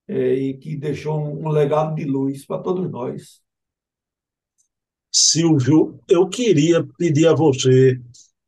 é, 0.08 0.34
e 0.34 0.58
que 0.58 0.76
deixou 0.76 1.20
um, 1.20 1.48
um 1.48 1.50
legado 1.50 1.96
de 1.96 2.06
luz 2.06 2.46
para 2.46 2.62
todos 2.62 2.90
nós. 2.90 3.42
Silvio, 5.12 6.00
eu 6.10 6.28
queria 6.28 6.86
pedir 6.98 7.28
a 7.28 7.34
você, 7.34 8.02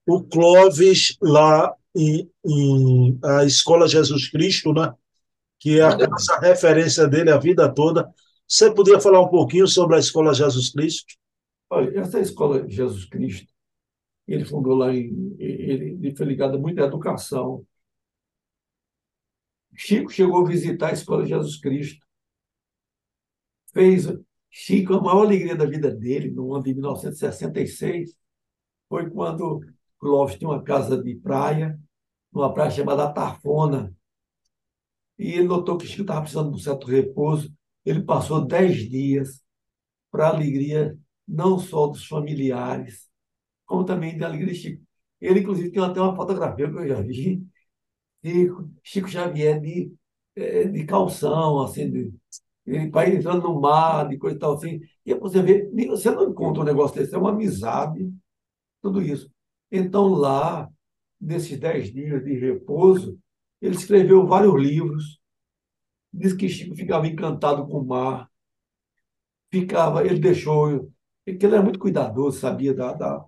o 0.05 0.23
Clóvis 0.23 1.17
lá 1.21 1.73
em, 1.95 2.29
em 2.45 3.19
a 3.23 3.45
Escola 3.45 3.87
Jesus 3.87 4.29
Cristo, 4.29 4.73
né? 4.73 4.93
Que 5.59 5.79
é 5.79 5.83
a 5.83 5.97
essa 6.15 6.39
referência 6.39 7.07
dele 7.07 7.31
a 7.31 7.37
vida 7.37 7.73
toda. 7.73 8.11
Você 8.47 8.73
podia 8.73 8.99
falar 8.99 9.21
um 9.21 9.29
pouquinho 9.29 9.67
sobre 9.67 9.95
a 9.95 9.99
Escola 9.99 10.33
Jesus 10.33 10.71
Cristo? 10.71 11.15
Olha, 11.69 11.99
essa 11.99 12.19
Escola 12.19 12.67
Jesus 12.69 13.05
Cristo, 13.05 13.51
ele 14.27 14.45
fundou 14.45 14.75
lá 14.75 14.93
em. 14.93 15.35
Ele, 15.39 15.97
ele 16.01 16.15
foi 16.15 16.25
ligado 16.25 16.59
muito 16.59 16.81
à 16.81 16.85
educação. 16.85 17.65
Chico 19.75 20.09
chegou 20.11 20.45
a 20.45 20.49
visitar 20.49 20.89
a 20.89 20.93
Escola 20.93 21.25
Jesus 21.25 21.59
Cristo. 21.59 22.05
Fez. 23.73 24.07
Chico, 24.49 24.93
a 24.93 25.01
maior 25.01 25.25
alegria 25.25 25.55
da 25.55 25.65
vida 25.65 25.91
dele, 25.91 26.31
no 26.31 26.53
ano 26.53 26.63
de 26.63 26.73
1966, 26.73 28.15
foi 28.89 29.09
quando 29.09 29.61
Clóvis 29.99 30.37
tinha 30.37 30.49
uma 30.49 30.63
casa 30.63 31.01
de 31.01 31.15
praia, 31.15 31.77
numa 32.31 32.53
praia 32.53 32.71
chamada 32.71 33.11
Tarfona, 33.11 33.95
e 35.17 35.33
ele 35.33 35.43
notou 35.47 35.77
que 35.77 35.87
Chico 35.87 36.01
estava 36.01 36.21
precisando 36.21 36.49
de 36.51 36.55
um 36.55 36.59
certo 36.59 36.87
repouso. 36.87 37.53
Ele 37.85 38.01
passou 38.03 38.45
dez 38.45 38.89
dias 38.89 39.41
para 40.11 40.27
a 40.27 40.31
alegria 40.31 40.97
não 41.27 41.59
só 41.59 41.87
dos 41.87 42.05
familiares, 42.07 43.09
como 43.65 43.85
também 43.85 44.17
da 44.17 44.27
alegria 44.27 44.53
de 44.53 44.59
Chico. 44.59 44.83
Ele, 45.21 45.41
inclusive, 45.41 45.71
tem 45.71 45.83
até 45.83 46.01
uma 46.01 46.15
fotografia 46.15 46.69
que 46.69 46.77
eu 46.77 46.87
já 46.87 47.01
vi, 47.01 47.45
Chico, 48.23 48.69
Chico 48.83 49.07
Xavier 49.09 49.59
de, 49.61 49.93
eh, 50.35 50.65
de 50.67 50.85
calção, 50.85 51.61
assim, 51.61 51.89
de, 51.91 52.13
ele 52.65 52.89
vai 52.89 53.15
entrando 53.15 53.43
no 53.43 53.59
mar, 53.61 54.07
de 54.09 54.17
coisa 54.17 54.35
e 54.35 54.39
tal 54.39 54.53
assim. 54.53 54.81
E 55.05 55.13
você 55.15 55.41
vê, 55.41 55.69
você 55.87 56.11
não 56.11 56.29
encontra 56.29 56.61
um 56.61 56.65
negócio 56.65 56.97
desse, 56.97 57.15
é 57.15 57.17
uma 57.17 57.31
amizade, 57.31 58.11
tudo 58.81 59.01
isso. 59.01 59.31
Então, 59.71 60.09
lá, 60.09 60.69
nesses 61.19 61.59
dez 61.59 61.91
dias 61.93 62.23
de 62.23 62.33
repouso, 62.37 63.19
ele 63.61 63.75
escreveu 63.75 64.25
vários 64.25 64.55
livros. 64.55 65.19
Diz 66.13 66.33
que 66.33 66.49
Chico 66.49 66.75
ficava 66.75 67.07
encantado 67.07 67.67
com 67.67 67.79
o 67.79 67.85
mar. 67.85 68.29
Ficava, 69.51 70.05
ele 70.05 70.19
deixou, 70.19 70.91
ele 71.25 71.45
era 71.45 71.61
muito 71.61 71.79
cuidadoso, 71.79 72.39
sabia 72.39 72.73
da, 72.73 72.93
da, 72.93 73.25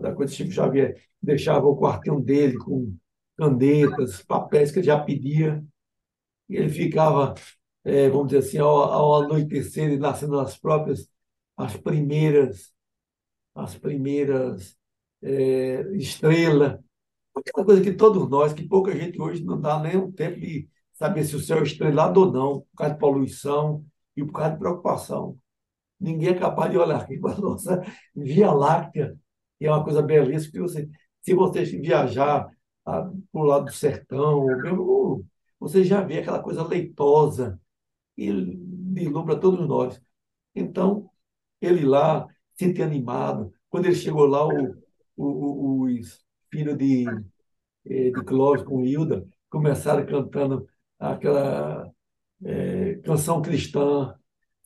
da 0.00 0.14
coisa 0.14 0.30
de 0.32 0.36
Chico 0.36 0.52
Xavier. 0.52 1.02
Deixava 1.22 1.66
o 1.66 1.76
quartinho 1.76 2.20
dele 2.20 2.56
com 2.58 2.96
canetas, 3.36 4.22
papéis 4.22 4.70
que 4.70 4.80
ele 4.80 4.86
já 4.86 4.98
pedia. 4.98 5.64
E 6.48 6.56
ele 6.56 6.68
ficava, 6.68 7.34
é, 7.84 8.08
vamos 8.10 8.28
dizer 8.28 8.38
assim, 8.38 8.58
ao, 8.58 8.76
ao 8.92 9.24
anoitecer 9.24 9.90
e 9.92 9.98
nascendo 9.98 10.38
as 10.38 10.58
próprias, 10.58 11.08
as 11.56 11.76
primeiras, 11.76 12.72
as 13.54 13.76
primeiras 13.76 14.76
é, 15.22 15.82
estrelas 15.96 16.80
Aquela 17.34 17.64
coisa 17.64 17.82
que 17.82 17.92
todos 17.92 18.28
nós, 18.28 18.52
que 18.52 18.66
pouca 18.66 18.94
gente 18.96 19.20
hoje 19.20 19.44
não 19.44 19.60
dá 19.60 19.78
nem 19.80 19.96
o 19.96 20.12
tempo 20.12 20.38
de 20.40 20.68
saber 20.92 21.24
se 21.24 21.36
o 21.36 21.40
céu 21.40 21.58
é 21.58 21.62
estrelado 21.62 22.20
ou 22.20 22.32
não, 22.32 22.60
por 22.60 22.76
causa 22.76 22.94
de 22.94 23.00
poluição 23.00 23.84
e 24.16 24.24
por 24.24 24.32
causa 24.32 24.52
de 24.52 24.58
preocupação. 24.58 25.38
Ninguém 25.98 26.30
é 26.30 26.34
capaz 26.34 26.70
de 26.70 26.78
olhar 26.78 27.00
aqui 27.00 27.18
para 27.18 27.34
a 27.34 27.40
nossa 27.40 27.82
Via 28.14 28.52
Láctea, 28.52 29.16
que 29.58 29.66
é 29.66 29.70
uma 29.70 29.84
coisa 29.84 30.02
belíssima, 30.02 30.52
que 30.52 30.60
você, 30.60 30.88
se 31.22 31.34
você 31.34 31.64
viajar 31.64 32.48
ah, 32.86 33.02
para 33.32 33.40
o 33.40 33.44
lado 33.44 33.66
do 33.66 33.72
sertão, 33.72 34.46
mesmo, 34.46 35.26
você 35.58 35.84
já 35.84 36.02
vê 36.02 36.18
aquela 36.20 36.42
coisa 36.42 36.66
leitosa 36.66 37.60
e 38.16 38.32
deslumbra 38.56 39.38
todos 39.38 39.66
nós. 39.68 40.00
Então, 40.54 41.10
ele 41.60 41.84
lá, 41.84 42.26
se 42.54 42.82
animado. 42.82 43.52
Quando 43.68 43.86
ele 43.86 43.94
chegou 43.94 44.26
lá, 44.26 44.46
o, 44.46 44.76
o, 45.16 45.84
os 45.84 46.24
filho 46.50 46.76
de, 46.76 47.06
eh, 47.86 48.10
de 48.10 48.24
Clóvis 48.24 48.62
com 48.64 48.84
Hilda, 48.84 49.26
começaram 49.48 50.06
cantando 50.06 50.68
aquela 50.98 51.90
é, 52.44 52.96
canção 52.96 53.42
cristã, 53.42 54.14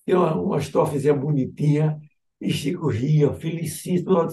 tem 0.04 0.14
uma, 0.14 0.34
uma 0.34 0.58
estrofezinha 0.58 1.14
bonitinha, 1.14 2.00
e 2.40 2.50
Chico 2.52 2.88
ria, 2.88 3.32
felicíssimo, 3.34 4.28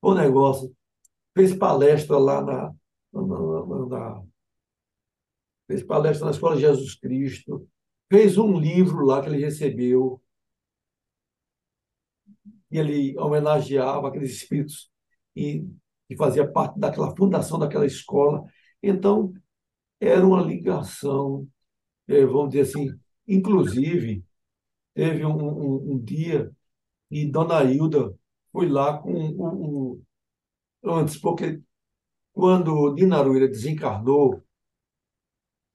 o 0.00 0.14
negócio. 0.14 0.74
Fez 1.34 1.54
palestra 1.54 2.18
lá 2.18 2.42
na, 2.42 2.74
na, 3.12 3.22
na, 3.22 3.86
na, 3.86 4.22
fez 5.66 5.82
palestra 5.82 6.26
na 6.26 6.32
Escola 6.32 6.56
Jesus 6.56 6.94
Cristo, 6.96 7.68
fez 8.10 8.38
um 8.38 8.58
livro 8.58 9.04
lá 9.04 9.22
que 9.22 9.28
ele 9.28 9.44
recebeu, 9.44 10.20
e 12.70 12.78
ele 12.78 13.18
homenageava 13.18 14.08
aqueles 14.08 14.30
espíritos 14.32 14.90
e 15.34 15.64
que 16.10 16.16
fazia 16.16 16.44
parte 16.50 16.76
daquela 16.76 17.14
fundação 17.14 17.56
daquela 17.56 17.86
escola. 17.86 18.44
Então, 18.82 19.32
era 20.00 20.26
uma 20.26 20.42
ligação, 20.42 21.46
é, 22.08 22.26
vamos 22.26 22.50
dizer 22.50 22.62
assim, 22.62 22.98
inclusive, 23.28 24.24
teve 24.92 25.24
um, 25.24 25.36
um, 25.36 25.92
um 25.92 25.98
dia 26.00 26.50
e 27.08 27.24
Dona 27.30 27.62
Hilda 27.62 28.12
foi 28.50 28.68
lá 28.68 28.98
com 28.98 29.12
o, 29.12 29.92
o 29.94 30.02
antes, 30.84 31.16
porque 31.16 31.60
quando 32.32 32.92
Dinaruira 32.96 33.46
desencarnou, 33.46 34.42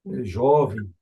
é, 0.08 0.22
jovem, 0.26 0.94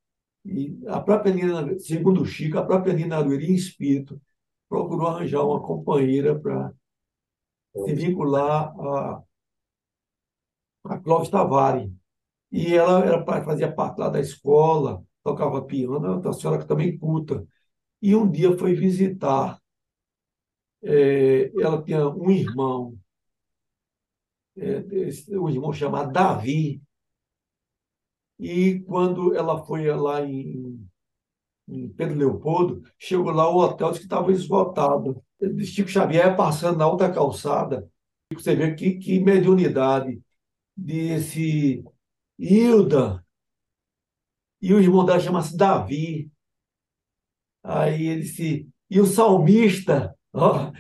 e 0.46 0.78
a 0.88 1.00
própria 1.02 1.34
Nina, 1.34 1.80
segundo 1.80 2.22
o 2.22 2.26
Chico, 2.26 2.60
a 2.60 2.66
própria 2.66 2.94
Nina 2.94 3.18
Aruira, 3.18 3.44
em 3.44 3.56
espírito, 3.56 4.22
procurou 4.70 5.08
arranjar 5.08 5.44
uma 5.44 5.60
companheira 5.60 6.40
para 6.40 6.72
se 7.76 7.94
vincular 7.96 8.74
a, 8.80 9.24
a 10.86 10.98
Clóvis 11.00 11.30
Tavares. 11.30 11.92
E 12.52 12.76
ela 12.76 13.00
era, 13.06 13.26
fazia 13.46 13.72
parte 13.74 14.00
lá 14.00 14.10
da 14.10 14.20
escola, 14.20 15.04
tocava 15.24 15.64
piano, 15.66 16.00
uma 16.22 16.34
senhora 16.34 16.60
que 16.60 16.68
também 16.68 16.98
culta. 16.98 17.48
E 18.02 18.16
um 18.16 18.30
dia 18.30 18.58
foi 18.58 18.76
visitar. 18.76 19.60
É, 20.82 21.52
ela 21.62 21.82
tinha 21.82 22.08
um 22.10 22.30
irmão, 22.30 22.98
é, 24.58 24.84
um 25.38 25.50
irmão 25.50 25.74
chamado 25.74 26.12
Davi. 26.12 26.82
E 28.40 28.80
quando 28.82 29.36
ela 29.36 29.64
foi 29.66 29.88
lá 29.96 30.22
em, 30.24 30.88
em 31.70 31.90
Pedro 31.90 32.18
Leopoldo, 32.18 32.84
chegou 33.00 33.32
lá, 33.32 33.50
o 33.50 33.58
hotel 33.60 33.90
disse 33.90 34.02
que 34.02 34.08
estava 34.08 34.32
esgotado. 34.34 35.23
Chico 35.66 35.90
Xavier 35.90 36.36
passando 36.36 36.78
na 36.78 36.86
alta 36.86 37.12
calçada, 37.12 37.90
você 38.34 38.56
vê 38.56 38.74
que, 38.76 38.96
que 38.96 39.20
mediunidade 39.20 40.22
desse 40.76 41.84
Hilda, 42.40 43.24
e 44.62 44.74
o 44.74 44.80
irmão 44.80 45.06
dela 45.06 45.20
chama-se 45.20 45.56
Davi. 45.56 46.32
Aí 47.64 48.08
ele 48.08 48.22
disse, 48.22 48.70
e 48.90 49.00
o 49.00 49.06
salmista, 49.06 50.16
ó, 50.34 50.72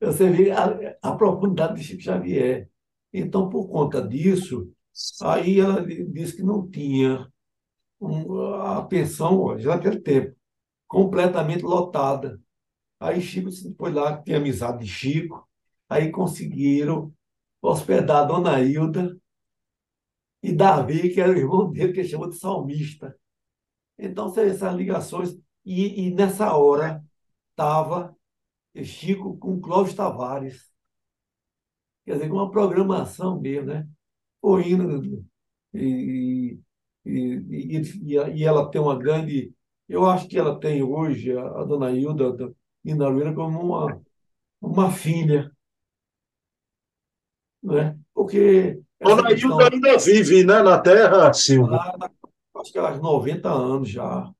você 0.00 0.30
vê 0.30 0.50
a, 0.50 0.96
a 1.02 1.16
profundidade 1.16 1.76
de 1.80 1.84
Chico 1.84 2.02
Xavier. 2.02 2.68
Então, 3.12 3.48
por 3.48 3.68
conta 3.68 4.06
disso, 4.06 4.72
aí 5.22 5.60
ela 5.60 5.84
disse 5.84 6.36
que 6.36 6.42
não 6.42 6.68
tinha 6.68 7.28
a 8.62 8.82
pensão, 8.82 9.58
já 9.58 9.76
naquele 9.76 10.00
tempo, 10.00 10.36
completamente 10.88 11.62
lotada. 11.62 12.40
Aí 13.00 13.20
Chico 13.22 13.50
foi 13.78 13.92
lá, 13.92 14.22
tinha 14.22 14.36
amizade 14.36 14.84
de 14.84 14.90
Chico, 14.90 15.48
aí 15.88 16.10
conseguiram 16.10 17.12
hospedar 17.62 18.18
a 18.22 18.24
Dona 18.24 18.60
Hilda 18.60 19.18
e 20.42 20.52
Davi, 20.52 21.10
que 21.12 21.20
era 21.20 21.32
o 21.32 21.36
irmão 21.36 21.70
dele, 21.70 21.92
que 21.92 22.04
chamou 22.04 22.28
de 22.28 22.38
salmista. 22.38 23.16
Então, 23.98 24.32
essas 24.38 24.74
ligações. 24.74 25.38
E, 25.64 26.08
e 26.08 26.14
nessa 26.14 26.54
hora 26.56 27.04
estava 27.50 28.16
Chico 28.84 29.36
com 29.38 29.60
Clóvis 29.60 29.94
Tavares. 29.94 30.70
Quer 32.04 32.14
dizer, 32.14 32.30
uma 32.32 32.50
programação 32.50 33.40
mesmo, 33.40 33.66
né? 33.68 33.88
Foi 34.40 34.70
indo 34.70 35.26
e, 35.74 36.58
e, 37.04 37.06
e, 37.06 37.82
e, 38.36 38.44
ela 38.44 38.70
tem 38.70 38.80
uma 38.80 38.98
grande. 38.98 39.54
Eu 39.88 40.06
acho 40.06 40.28
que 40.28 40.38
ela 40.38 40.58
tem 40.58 40.82
hoje, 40.82 41.36
a, 41.36 41.42
a 41.60 41.64
dona 41.64 41.90
Hilda 41.92 42.54
Inaruíra, 42.84 43.34
como 43.34 43.60
uma, 43.60 44.00
uma 44.60 44.90
filha. 44.90 45.50
Né? 47.62 47.98
Porque. 48.14 48.80
Dona 49.00 49.28
questão, 49.28 49.50
Hilda 49.50 49.70
ainda 49.72 49.98
vive 49.98 50.44
né, 50.44 50.62
na 50.62 50.78
Terra, 50.78 51.32
Silvio? 51.32 51.78
acho 52.56 52.72
que 52.72 52.78
ela 52.78 52.92
tem 52.92 53.00
90 53.00 53.50
anos 53.50 53.88
já. 53.88 54.30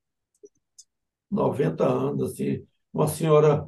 90 1.30 1.86
anos, 1.86 2.32
assim. 2.32 2.66
Uma 2.92 3.08
senhora, 3.08 3.66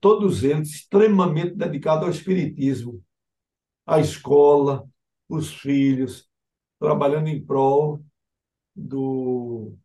todos 0.00 0.42
eles 0.42 0.70
extremamente 0.70 1.54
dedicados 1.54 2.04
ao 2.04 2.10
espiritismo, 2.10 3.02
à 3.86 4.00
escola, 4.00 4.86
os 5.28 5.54
filhos, 5.54 6.28
trabalhando 6.78 7.28
em 7.28 7.44
prol 7.44 8.04
do 8.74 9.76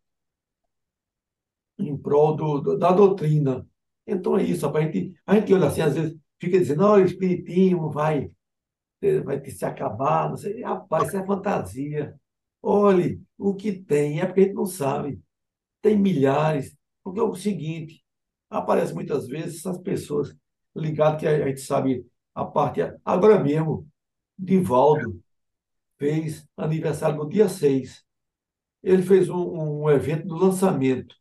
em 1.78 1.96
prol 1.96 2.34
do, 2.34 2.76
da 2.76 2.90
doutrina. 2.90 3.64
Então 4.08 4.38
é 4.38 4.42
isso, 4.42 4.66
a 4.66 4.80
gente, 4.80 5.14
a 5.26 5.34
gente 5.34 5.52
olha 5.52 5.66
assim, 5.68 5.82
às 5.82 5.94
vezes 5.94 6.18
fica 6.40 6.58
dizendo, 6.58 6.82
olha, 6.84 7.04
o 7.04 7.06
espiritismo 7.06 7.90
vai, 7.90 8.30
eh, 9.02 9.20
vai 9.20 9.44
se 9.50 9.64
acabar, 9.64 10.30
não 10.30 10.36
sei. 10.36 10.62
Rapaz, 10.62 11.08
isso 11.08 11.18
é 11.18 11.26
fantasia. 11.26 12.18
Olhe 12.62 13.22
o 13.36 13.54
que 13.54 13.72
tem, 13.72 14.20
é 14.20 14.26
porque 14.26 14.40
a 14.40 14.44
gente 14.44 14.54
não 14.54 14.66
sabe. 14.66 15.20
Tem 15.82 15.98
milhares, 15.98 16.76
porque 17.04 17.20
é 17.20 17.22
o 17.22 17.34
seguinte, 17.34 18.04
aparece 18.50 18.94
muitas 18.94 19.28
vezes 19.28 19.58
essas 19.58 19.78
pessoas 19.78 20.34
ligadas 20.74 21.20
que 21.20 21.26
a 21.26 21.46
gente 21.46 21.60
sabe 21.60 22.06
a 22.34 22.44
parte. 22.44 22.80
Agora 23.04 23.42
mesmo, 23.42 23.86
Divaldo, 24.38 25.20
fez 25.98 26.48
aniversário 26.56 27.18
no 27.18 27.28
dia 27.28 27.48
6. 27.48 28.04
Ele 28.82 29.02
fez 29.02 29.28
um, 29.28 29.82
um 29.84 29.90
evento 29.90 30.26
do 30.26 30.36
lançamento 30.36 31.16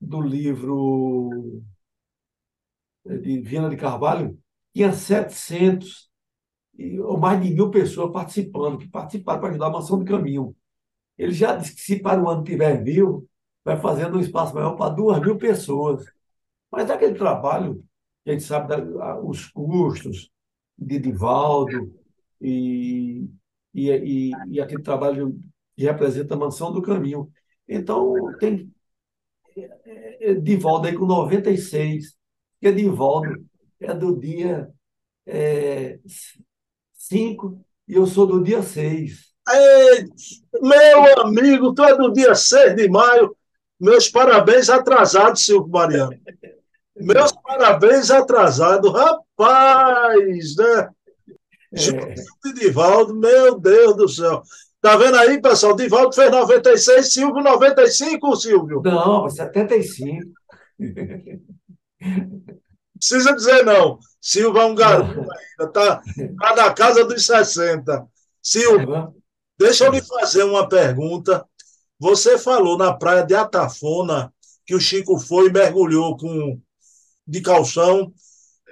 do 0.00 0.20
livro 0.20 1.62
de 3.04 3.40
Viana 3.40 3.70
de 3.70 3.76
Carvalho, 3.76 4.38
tinha 4.72 4.92
700 4.92 6.10
ou 7.04 7.18
mais 7.18 7.40
de 7.42 7.52
mil 7.52 7.70
pessoas 7.70 8.12
participando, 8.12 8.78
que 8.78 8.88
participaram 8.88 9.40
para 9.40 9.50
ajudar 9.50 9.66
a 9.66 9.70
Mansão 9.70 9.98
do 9.98 10.04
Caminho. 10.04 10.56
Ele 11.18 11.32
já 11.32 11.54
disse 11.56 11.74
que 11.74 11.82
se 11.82 12.00
para 12.00 12.22
o 12.22 12.28
ano 12.28 12.42
tiver 12.42 12.82
mil, 12.82 13.28
vai 13.64 13.76
fazendo 13.76 14.16
um 14.16 14.20
espaço 14.20 14.54
maior 14.54 14.74
para 14.76 14.94
duas 14.94 15.20
mil 15.20 15.36
pessoas. 15.36 16.04
Mas 16.70 16.90
aquele 16.90 17.14
trabalho, 17.14 17.84
a 18.26 18.30
gente 18.32 18.44
sabe 18.44 18.68
da, 18.68 19.20
os 19.20 19.46
custos 19.48 20.30
de 20.78 20.98
Divaldo 20.98 21.92
e 22.40 23.28
e, 23.74 23.90
e, 23.90 24.30
e 24.50 24.60
aquele 24.60 24.82
trabalho 24.82 25.38
que 25.76 25.84
representa 25.84 26.34
a 26.34 26.36
mansão 26.36 26.72
do 26.72 26.82
caminho. 26.82 27.30
Então, 27.66 28.14
tem 28.38 28.70
é, 29.56 30.30
é, 30.30 30.34
Divaldo 30.34 30.86
aí 30.88 30.94
com 30.94 31.06
96, 31.06 32.16
porque 32.62 32.70
Divaldo 32.70 33.44
é 33.80 33.92
do 33.92 34.16
dia 34.16 34.70
é, 35.26 35.98
5 36.94 37.60
e 37.88 37.94
eu 37.94 38.06
sou 38.06 38.24
do 38.24 38.40
dia 38.40 38.62
6. 38.62 39.32
Ei, 39.50 40.06
meu 40.62 41.22
amigo, 41.22 41.74
tu 41.74 41.82
é 41.82 41.96
do 41.96 42.12
dia 42.12 42.36
6 42.36 42.76
de 42.76 42.88
maio. 42.88 43.36
Meus 43.80 44.08
parabéns 44.08 44.70
atrasados, 44.70 45.44
Silvio 45.44 45.72
Mariano. 45.72 46.16
Meus 46.94 47.32
parabéns 47.32 48.12
atrasados. 48.12 48.92
Rapaz, 48.92 50.56
né? 50.56 50.90
É. 51.74 52.52
Divaldo, 52.54 53.12
meu 53.16 53.58
Deus 53.58 53.96
do 53.96 54.08
céu. 54.08 54.40
Tá 54.80 54.96
vendo 54.96 55.16
aí, 55.16 55.40
pessoal? 55.42 55.74
Divaldo 55.74 56.14
fez 56.14 56.30
96, 56.30 57.12
Silvio 57.12 57.42
95, 57.42 58.36
Silvio? 58.36 58.80
Não, 58.84 59.28
75. 59.28 60.30
Precisa 62.94 63.34
dizer 63.34 63.64
não. 63.64 63.98
Silvio 64.20 64.60
é 64.60 64.66
um 64.66 64.74
garoto 64.74 65.20
ainda, 65.20 65.72
tá, 65.72 66.02
tá 66.38 66.56
na 66.56 66.72
casa 66.72 67.04
dos 67.04 67.26
60. 67.26 68.06
Silvio, 68.40 68.94
é 68.94 69.08
deixa 69.58 69.84
eu 69.84 69.92
lhe 69.92 70.02
fazer 70.02 70.44
uma 70.44 70.68
pergunta. 70.68 71.44
Você 71.98 72.38
falou 72.38 72.78
na 72.78 72.92
praia 72.92 73.24
de 73.24 73.34
Atafona 73.34 74.32
que 74.64 74.74
o 74.74 74.80
Chico 74.80 75.18
foi 75.18 75.48
e 75.48 75.52
mergulhou 75.52 76.16
com 76.16 76.60
de 77.26 77.40
calção 77.40 78.12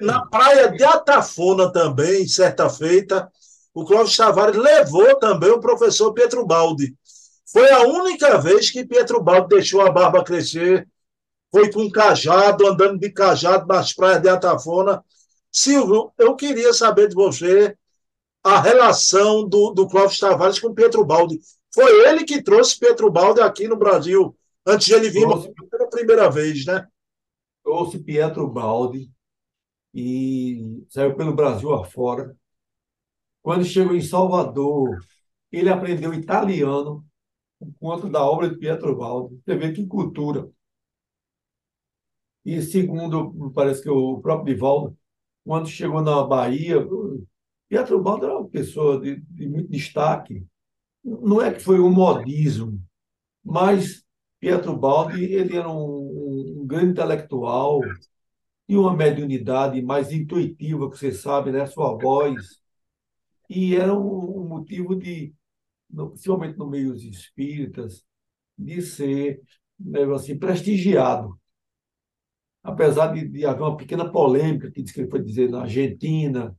na 0.00 0.24
praia 0.26 0.70
de 0.70 0.82
Atafona 0.82 1.70
também, 1.70 2.26
certa 2.26 2.68
feita, 2.70 3.30
o 3.74 3.84
Clóvis 3.84 4.16
Tavares 4.16 4.56
levou 4.56 5.18
também 5.18 5.50
o 5.50 5.60
professor 5.60 6.12
Pietro 6.12 6.46
Baldi. 6.46 6.94
Foi 7.52 7.70
a 7.70 7.82
única 7.82 8.38
vez 8.38 8.70
que 8.70 8.86
Pietro 8.86 9.22
Baldi 9.22 9.48
deixou 9.48 9.82
a 9.82 9.90
barba 9.90 10.24
crescer, 10.24 10.88
foi 11.50 11.70
com 11.70 11.90
cajado, 11.90 12.66
andando 12.66 12.98
de 12.98 13.10
cajado 13.10 13.66
nas 13.66 13.92
praias 13.92 14.22
de 14.22 14.28
Atafona. 14.28 15.04
Silvio, 15.50 16.12
eu 16.18 16.36
queria 16.36 16.72
saber 16.72 17.08
de 17.08 17.14
você 17.14 17.76
a 18.42 18.60
relação 18.60 19.48
do, 19.48 19.70
do 19.70 19.88
Clóvis 19.88 20.18
Tavares 20.18 20.58
com 20.58 20.74
Pietro 20.74 21.04
Baldi. 21.04 21.40
Foi 21.74 22.08
ele 22.08 22.24
que 22.24 22.42
trouxe 22.42 22.78
Pietro 22.78 23.10
Baldi 23.10 23.40
aqui 23.40 23.68
no 23.68 23.76
Brasil, 23.76 24.36
antes 24.66 24.86
de 24.86 24.94
ele 24.94 25.10
vir 25.10 25.26
pela 25.70 25.88
primeira 25.88 26.30
vez, 26.30 26.64
né? 26.64 26.86
Trouxe 27.62 27.98
Pietro 27.98 28.48
Baldi, 28.48 29.10
e 29.94 30.84
saiu 30.88 31.14
pelo 31.16 31.34
Brasil 31.34 31.72
afora. 31.74 32.36
Quando 33.42 33.64
chegou 33.64 33.94
em 33.94 34.00
Salvador, 34.00 34.98
ele 35.50 35.68
aprendeu 35.68 36.14
italiano 36.14 37.04
por 37.58 37.72
conta 37.78 38.08
da 38.08 38.24
obra 38.24 38.48
de 38.48 38.56
Pietro 38.56 38.96
Baldi. 38.96 39.40
Você 39.44 39.56
vê 39.56 39.72
que 39.72 39.86
cultura. 39.86 40.48
E 42.44 42.62
segundo, 42.62 43.52
parece 43.52 43.82
que 43.82 43.90
o 43.90 44.20
próprio 44.20 44.54
Divaldo, 44.54 44.96
quando 45.44 45.68
chegou 45.68 46.00
na 46.02 46.24
Bahia, 46.24 46.76
Pietro 47.68 48.02
Baldi 48.02 48.24
era 48.24 48.38
uma 48.38 48.48
pessoa 48.48 49.00
de, 49.00 49.20
de 49.20 49.48
muito 49.48 49.70
destaque. 49.70 50.44
Não 51.04 51.40
é 51.40 51.52
que 51.52 51.60
foi 51.60 51.80
um 51.80 51.90
modismo, 51.90 52.82
mas 53.44 54.04
Pietro 54.38 54.76
Baldi 54.76 55.24
ele 55.24 55.56
era 55.56 55.68
um, 55.68 56.60
um 56.62 56.66
grande 56.66 56.92
intelectual, 56.92 57.80
e 58.70 58.76
uma 58.76 58.96
mediunidade 58.96 59.82
mais 59.82 60.12
intuitiva, 60.12 60.88
que 60.88 60.96
você 60.96 61.10
sabe, 61.10 61.50
né? 61.50 61.66
Sua 61.66 61.92
voz. 61.98 62.60
E 63.48 63.74
era 63.74 63.92
um, 63.92 64.42
um 64.42 64.48
motivo 64.48 64.94
de, 64.94 65.34
principalmente 65.92 66.56
no 66.56 66.70
meio 66.70 66.92
dos 66.92 67.02
espíritas, 67.02 68.04
de 68.56 68.80
ser 68.80 69.42
né, 69.76 70.04
assim, 70.14 70.38
prestigiado. 70.38 71.36
Apesar 72.62 73.12
de, 73.14 73.26
de, 73.26 73.46
haver 73.46 73.62
uma 73.62 73.76
pequena 73.76 74.10
polêmica 74.10 74.70
que 74.70 74.82
diz 74.82 74.92
que 74.92 75.00
ele 75.00 75.10
foi 75.10 75.22
dizer 75.22 75.50
na 75.50 75.62
Argentina, 75.62 76.56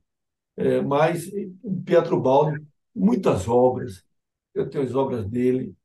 é, 0.58 0.82
mas 0.82 1.30
Pietro 1.86 2.20
Baldi, 2.20 2.66
muitas 2.96 3.48
obras, 3.48 4.04
eu 4.54 4.70
tenho 4.70 4.84
as 4.84 4.96
obras 4.96 5.26
dele, 5.28 5.76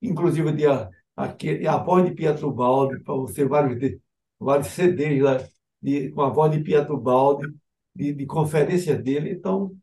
inclusive 0.00 0.52
de 0.52 0.66
a, 0.66 0.90
a, 1.16 1.76
voz 1.78 2.04
de 2.04 2.14
Pietro 2.14 2.50
Baldi, 2.52 3.02
para 3.02 3.14
você 3.14 3.44
vários, 3.44 3.98
vários 4.38 4.68
CDs 4.68 5.22
lá, 5.22 5.38
de, 5.82 6.10
com 6.10 6.22
a 6.22 6.30
voz 6.30 6.52
de 6.52 6.60
Pietro 6.60 6.98
Baldi, 6.98 7.52
de, 7.94 8.12
de 8.12 8.26
conferência 8.26 8.96
dele. 8.96 9.30
Então, 9.30 9.76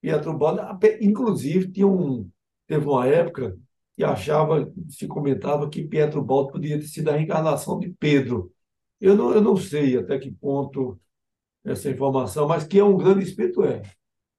Pietro 0.00 0.36
Baldi, 0.36 0.60
inclusive, 1.00 1.70
tinha 1.70 1.86
um, 1.86 2.30
teve 2.66 2.86
uma 2.86 3.06
época 3.06 3.56
e 3.96 4.04
achava, 4.04 4.70
se 4.88 5.06
comentava 5.06 5.68
que 5.70 5.82
Pietro 5.86 6.22
Baldo 6.22 6.52
podia 6.52 6.78
ter 6.78 6.86
sido 6.86 7.08
a 7.10 7.16
reencarnação 7.16 7.78
de 7.78 7.90
Pedro. 7.98 8.52
Eu 9.04 9.14
não, 9.14 9.34
eu 9.34 9.42
não 9.42 9.54
sei 9.54 9.98
até 9.98 10.18
que 10.18 10.30
ponto 10.30 10.98
essa 11.62 11.90
informação, 11.90 12.48
mas 12.48 12.64
que 12.64 12.78
é 12.78 12.82
um 12.82 12.96
grande 12.96 13.22
espírito 13.22 13.62
é. 13.62 13.82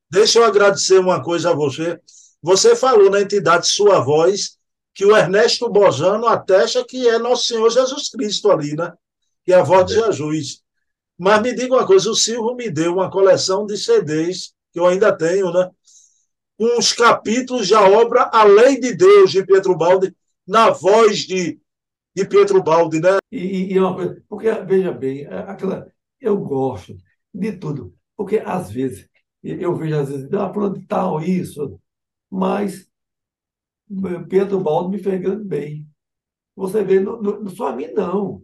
Deixa 0.09 0.39
eu 0.39 0.43
agradecer 0.43 0.97
uma 0.97 1.23
coisa 1.23 1.51
a 1.51 1.53
você. 1.53 1.99
Você 2.41 2.75
falou 2.75 3.11
na 3.11 3.21
entidade 3.21 3.67
Sua 3.67 3.99
Voz 3.99 4.57
que 4.91 5.05
o 5.05 5.15
Ernesto 5.15 5.69
Bojano 5.69 6.25
atesta 6.25 6.83
que 6.83 7.07
é 7.07 7.19
Nosso 7.19 7.45
Senhor 7.45 7.69
Jesus 7.69 8.09
Cristo 8.09 8.49
ali, 8.49 8.75
né? 8.75 8.91
Que 9.43 9.53
é 9.53 9.57
a 9.57 9.61
voz 9.61 9.85
de 9.85 9.99
é. 9.99 10.05
Jesus. 10.07 10.63
Mas 11.15 11.43
me 11.43 11.53
diga 11.53 11.75
uma 11.75 11.85
coisa, 11.85 12.09
o 12.09 12.15
Silvio 12.15 12.55
me 12.55 12.67
deu 12.67 12.93
uma 12.93 13.11
coleção 13.11 13.67
de 13.67 13.77
CDs, 13.77 14.51
que 14.73 14.79
eu 14.79 14.87
ainda 14.87 15.15
tenho, 15.15 15.53
né? 15.53 15.69
Com 16.57 16.79
os 16.79 16.91
capítulos 16.91 17.69
da 17.69 17.87
obra 17.87 18.31
A 18.33 18.43
Lei 18.43 18.79
de 18.79 18.95
Deus, 18.95 19.29
de 19.31 19.45
Pietro 19.45 19.77
Baldi, 19.77 20.11
na 20.47 20.71
voz 20.71 21.19
de, 21.19 21.59
de 22.15 22.25
Pietro 22.25 22.63
Baldi, 22.63 23.01
né? 23.01 23.17
E, 23.31 23.73
e 23.73 23.77
é 23.77 23.81
uma 23.81 23.95
coisa, 23.95 24.23
porque, 24.29 24.51
veja 24.63 24.91
bem, 24.91 25.25
é 25.25 25.37
aquela, 25.39 25.91
eu 26.19 26.37
gosto 26.37 26.95
de 27.33 27.51
tudo, 27.53 27.93
porque 28.15 28.37
às 28.37 28.71
vezes, 28.71 29.07
eu 29.43 29.75
vejo 29.75 29.99
às 29.99 30.09
vezes, 30.09 30.33
ah, 30.33 30.51
onde 30.55 30.85
tal, 30.87 31.21
isso, 31.21 31.79
mas 32.29 32.87
Pedro 34.29 34.59
Baldo 34.61 34.89
me 34.89 34.97
fez 34.97 35.21
grande 35.21 35.43
bem. 35.43 35.87
Você 36.55 36.83
vê, 36.83 36.99
não, 36.99 37.21
não 37.21 37.49
só 37.49 37.67
a 37.67 37.75
mim, 37.75 37.87
não. 37.93 38.41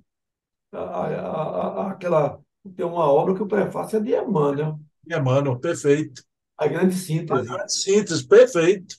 A, 0.72 0.80
a, 0.80 1.08
a, 1.08 1.92
aquela, 1.92 2.40
tem 2.76 2.86
uma 2.86 3.12
obra 3.12 3.34
que 3.34 3.42
o 3.42 3.48
prefácio 3.48 3.98
é 3.98 4.02
de 4.02 4.14
Emmanuel. 4.14 4.80
Emmanuel, 5.08 5.60
perfeito. 5.60 6.24
A 6.58 6.68
grande 6.68 6.96
síntese. 6.96 7.40
A 7.40 7.44
grande 7.44 7.74
síntese, 7.74 8.28
perfeito. 8.28 8.96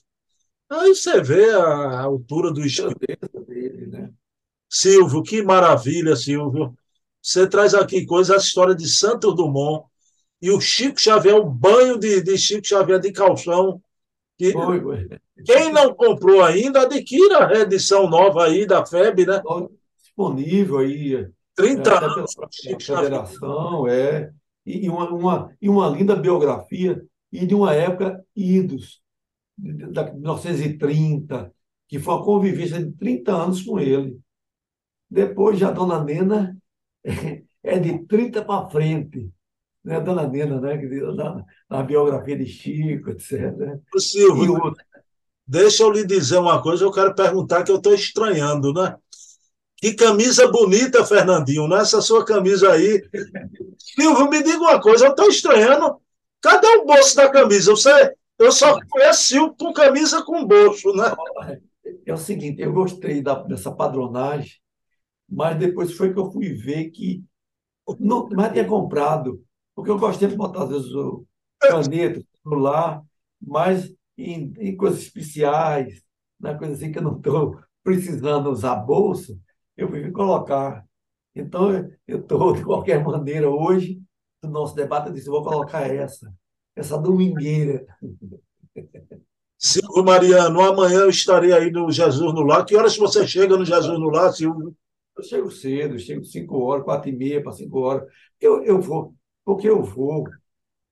Aí 0.69 0.93
você 0.93 1.21
vê 1.21 1.51
a 1.51 2.01
altura 2.01 2.51
do 2.51 2.65
espírito. 2.65 3.42
Silvio, 4.73 5.21
que 5.21 5.43
maravilha, 5.43 6.15
Silvio. 6.15 6.73
Você 7.21 7.45
traz 7.45 7.75
aqui 7.75 8.07
coisas, 8.07 8.35
a 8.35 8.39
história 8.39 8.73
de 8.73 8.89
Santos 8.89 9.35
Dumont 9.35 9.85
e 10.41 10.49
o 10.49 10.59
Chico 10.59 10.99
Xavier, 10.99 11.35
o 11.35 11.45
banho 11.45 11.99
de, 11.99 12.23
de 12.23 12.35
Chico 12.39 12.65
Xavier 12.65 12.99
de 12.99 13.11
calção. 13.11 13.79
Que, 14.35 14.51
foi. 14.51 15.07
Quem 15.45 15.71
não 15.71 15.93
comprou 15.93 16.43
ainda, 16.43 16.81
adquira 16.81 17.47
a 17.47 17.59
edição 17.59 18.09
nova 18.09 18.45
aí 18.45 18.65
da 18.65 18.83
FEB, 18.83 19.27
né? 19.27 19.43
Disponível 20.01 20.79
aí. 20.79 21.29
30 21.55 21.89
é, 21.89 22.05
anos. 22.05 22.35
Pela 22.35 22.79
federação, 22.79 23.87
é. 23.87 24.31
E 24.65 24.89
uma, 24.89 25.07
uma, 25.11 25.55
e 25.61 25.69
uma 25.69 25.87
linda 25.89 26.15
biografia, 26.15 26.99
e 27.31 27.45
de 27.45 27.53
uma 27.53 27.75
época 27.75 28.25
idos, 28.35 29.01
de 29.55 29.85
1930, 29.85 31.53
que 31.87 31.99
foi 31.99 32.15
uma 32.15 32.25
convivência 32.25 32.83
de 32.83 32.91
30 32.93 33.31
anos 33.31 33.61
com 33.61 33.79
ele. 33.79 34.19
Depois, 35.13 35.59
já 35.59 35.67
a 35.67 35.71
dona 35.71 36.03
Nena 36.03 36.57
é 37.63 37.79
de 37.79 37.99
30 38.07 38.43
para 38.43 38.67
frente. 38.67 39.29
Né? 39.83 39.97
A 39.97 39.99
dona 39.99 40.27
Nena, 40.27 40.59
né? 40.59 40.75
na, 41.15 41.45
na 41.69 41.83
biografia 41.83 42.35
de 42.35 42.47
Chico, 42.47 43.11
etc. 43.11 43.79
Silvio, 43.95 44.43
e 44.43 44.49
outro, 44.49 44.83
Deixa 45.45 45.83
eu 45.83 45.91
lhe 45.91 46.03
dizer 46.03 46.37
uma 46.37 46.61
coisa, 46.63 46.83
eu 46.83 46.91
quero 46.91 47.13
perguntar 47.13 47.63
que 47.63 47.71
eu 47.71 47.75
estou 47.75 47.93
estranhando, 47.93 48.73
né? 48.73 48.95
Que 49.75 49.93
camisa 49.93 50.47
bonita, 50.47 51.05
Fernandinho, 51.05 51.67
né? 51.67 51.81
Essa 51.81 52.01
sua 52.01 52.25
camisa 52.25 52.71
aí. 52.71 53.03
Silvio, 53.77 54.29
me 54.29 54.41
diga 54.41 54.57
uma 54.57 54.81
coisa, 54.81 55.05
eu 55.05 55.11
estou 55.11 55.27
estranhando. 55.27 55.97
Cadê 56.41 56.67
o 56.67 56.85
bolso 56.85 57.15
da 57.15 57.29
camisa? 57.29 57.69
Você, 57.71 58.15
eu 58.39 58.51
só 58.51 58.79
conheço 58.89 59.25
Silvio 59.25 59.55
com 59.59 59.73
camisa 59.73 60.23
com 60.23 60.47
bolso, 60.47 60.91
né? 60.93 61.13
É 62.05 62.13
o 62.13 62.17
seguinte, 62.17 62.61
eu 62.61 62.73
gostei 62.73 63.21
da, 63.21 63.35
dessa 63.35 63.71
padronagem, 63.71 64.62
mas 65.29 65.57
depois 65.57 65.93
foi 65.93 66.13
que 66.13 66.19
eu 66.19 66.31
fui 66.31 66.53
ver 66.53 66.89
que 66.91 67.23
não 67.99 68.27
mais 68.29 68.53
tinha 68.53 68.65
comprado, 68.67 69.43
porque 69.75 69.89
eu 69.89 69.99
gostei 69.99 70.27
de 70.27 70.35
botar, 70.35 70.63
às 70.63 70.69
vezes, 70.69 70.93
o 70.93 71.25
caneta, 71.59 72.23
celular, 72.41 73.03
mas 73.41 73.93
em, 74.17 74.53
em 74.59 74.75
coisas 74.77 75.01
especiais, 75.01 76.01
na 76.39 76.57
coisa 76.57 76.73
assim 76.73 76.91
que 76.91 76.99
eu 76.99 77.03
não 77.03 77.17
estou 77.17 77.59
precisando 77.83 78.49
usar 78.49 78.75
bolsa, 78.75 79.37
eu 79.75 79.89
vim 79.89 80.11
colocar. 80.11 80.85
Então, 81.35 81.71
eu 82.07 82.19
estou, 82.19 82.53
de 82.53 82.63
qualquer 82.63 83.03
maneira, 83.03 83.49
hoje, 83.49 84.01
no 84.41 84.49
nosso 84.49 84.75
debate, 84.75 85.07
eu 85.07 85.13
disse, 85.13 85.29
vou 85.29 85.43
colocar 85.43 85.87
essa, 85.87 86.33
essa 86.75 86.97
domingueira. 86.97 87.85
Silvio 89.57 90.03
Mariano, 90.03 90.61
amanhã 90.61 90.99
eu 90.99 91.09
estarei 91.09 91.53
aí 91.53 91.71
no 91.71 91.89
Jesus 91.89 92.33
no 92.33 92.41
Lar. 92.41 92.65
Que 92.65 92.75
horas 92.75 92.97
você 92.97 93.25
chega 93.25 93.57
no 93.57 93.65
Jesus 93.65 93.97
no 93.97 94.09
Lar, 94.09 94.31
Silvio? 94.33 94.75
Eu 95.17 95.23
chego 95.23 95.51
cedo, 95.51 95.95
eu 95.95 95.99
chego 95.99 96.23
5 96.23 96.57
horas, 96.57 96.83
quatro 96.83 97.09
e 97.09 97.13
meia 97.13 97.41
para 97.41 97.51
5 97.51 97.79
horas. 97.79 98.11
Eu, 98.39 98.63
eu 98.63 98.81
vou, 98.81 99.13
porque 99.45 99.69
eu 99.69 99.83
vou. 99.83 100.25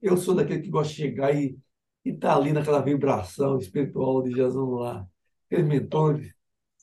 Eu 0.01 0.17
sou 0.17 0.35
daquele 0.35 0.61
que 0.61 0.69
gosta 0.69 0.93
de 0.93 0.99
chegar 0.99 1.35
e 1.35 1.57
e 2.03 2.09
está 2.09 2.35
ali 2.35 2.51
naquela 2.51 2.81
vibração 2.81 3.57
espiritual 3.57 4.21
de 4.21 4.31
Jesus 4.31 4.69
lá. 4.79 5.05
Aqueles 5.45 5.67
mentores, 5.67 6.33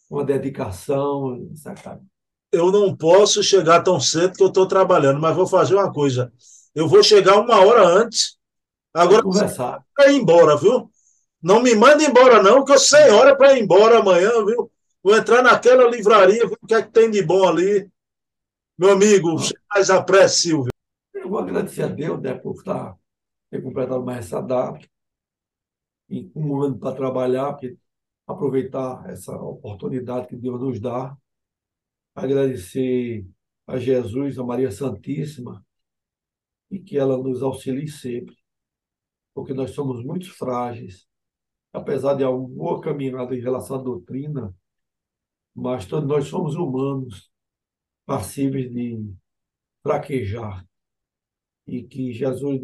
uma 0.08 0.24
dedicação, 0.24 1.50
sabe? 1.54 2.02
Eu 2.52 2.72
não 2.72 2.96
posso 2.96 3.42
chegar 3.42 3.82
tão 3.82 4.00
cedo 4.00 4.34
que 4.34 4.42
eu 4.42 4.48
estou 4.48 4.66
trabalhando, 4.66 5.20
mas 5.20 5.36
vou 5.36 5.46
fazer 5.46 5.74
uma 5.74 5.92
coisa. 5.92 6.32
Eu 6.74 6.88
vou 6.88 7.02
chegar 7.02 7.38
uma 7.40 7.60
hora 7.60 7.86
antes. 7.86 8.38
Agora. 8.94 9.22
Para 9.94 10.10
ir 10.10 10.16
embora, 10.16 10.56
viu? 10.56 10.90
Não 11.42 11.62
me 11.62 11.74
manda 11.74 12.02
embora, 12.02 12.42
não, 12.42 12.64
que 12.64 12.72
eu 12.72 12.78
sei 12.78 13.10
hora 13.10 13.36
para 13.36 13.56
ir 13.56 13.62
embora 13.62 13.98
amanhã, 13.98 14.30
viu? 14.44 14.70
Vou 15.02 15.16
entrar 15.16 15.42
naquela 15.42 15.88
livraria, 15.88 16.46
ver 16.46 16.58
o 16.60 16.66
que 16.66 16.74
é 16.74 16.82
que 16.82 16.90
tem 16.90 17.10
de 17.10 17.22
bom 17.22 17.48
ali. 17.48 17.90
Meu 18.76 18.90
amigo, 18.90 19.36
faz 19.72 19.90
a 19.90 20.02
pré, 20.02 20.28
Silvio. 20.28 20.72
Eu 21.14 21.28
vou 21.28 21.38
agradecer 21.38 21.82
a 21.82 21.88
Deus 21.88 22.20
né, 22.20 22.34
por 22.34 22.54
estar 22.56 22.96
ter 23.50 23.62
completado 23.62 24.04
mais 24.04 24.26
essa 24.26 24.40
data 24.40 24.86
em 26.08 26.30
um 26.34 26.62
ano 26.62 26.78
para 26.78 26.96
trabalhar, 26.96 27.52
porque 27.52 27.76
aproveitar 28.26 29.08
essa 29.08 29.34
oportunidade 29.36 30.28
que 30.28 30.36
Deus 30.36 30.60
nos 30.60 30.80
dá, 30.80 31.16
agradecer 32.14 33.26
a 33.66 33.78
Jesus, 33.78 34.38
a 34.38 34.44
Maria 34.44 34.70
Santíssima, 34.70 35.64
e 36.70 36.78
que 36.78 36.98
ela 36.98 37.16
nos 37.16 37.42
auxilie 37.42 37.88
sempre, 37.88 38.36
porque 39.34 39.54
nós 39.54 39.70
somos 39.70 40.04
muito 40.04 40.32
frágeis, 40.34 41.06
apesar 41.72 42.14
de 42.14 42.24
alguma 42.24 42.54
boa 42.54 42.80
caminhada 42.80 43.34
em 43.34 43.40
relação 43.40 43.78
à 43.78 43.82
doutrina, 43.82 44.54
mas 45.60 45.86
todos 45.86 46.08
nós 46.08 46.28
somos 46.28 46.54
humanos, 46.54 47.28
passíveis 48.06 48.72
de 48.72 49.04
fraquejar, 49.82 50.64
e 51.66 51.82
que 51.82 52.12
Jesus 52.12 52.60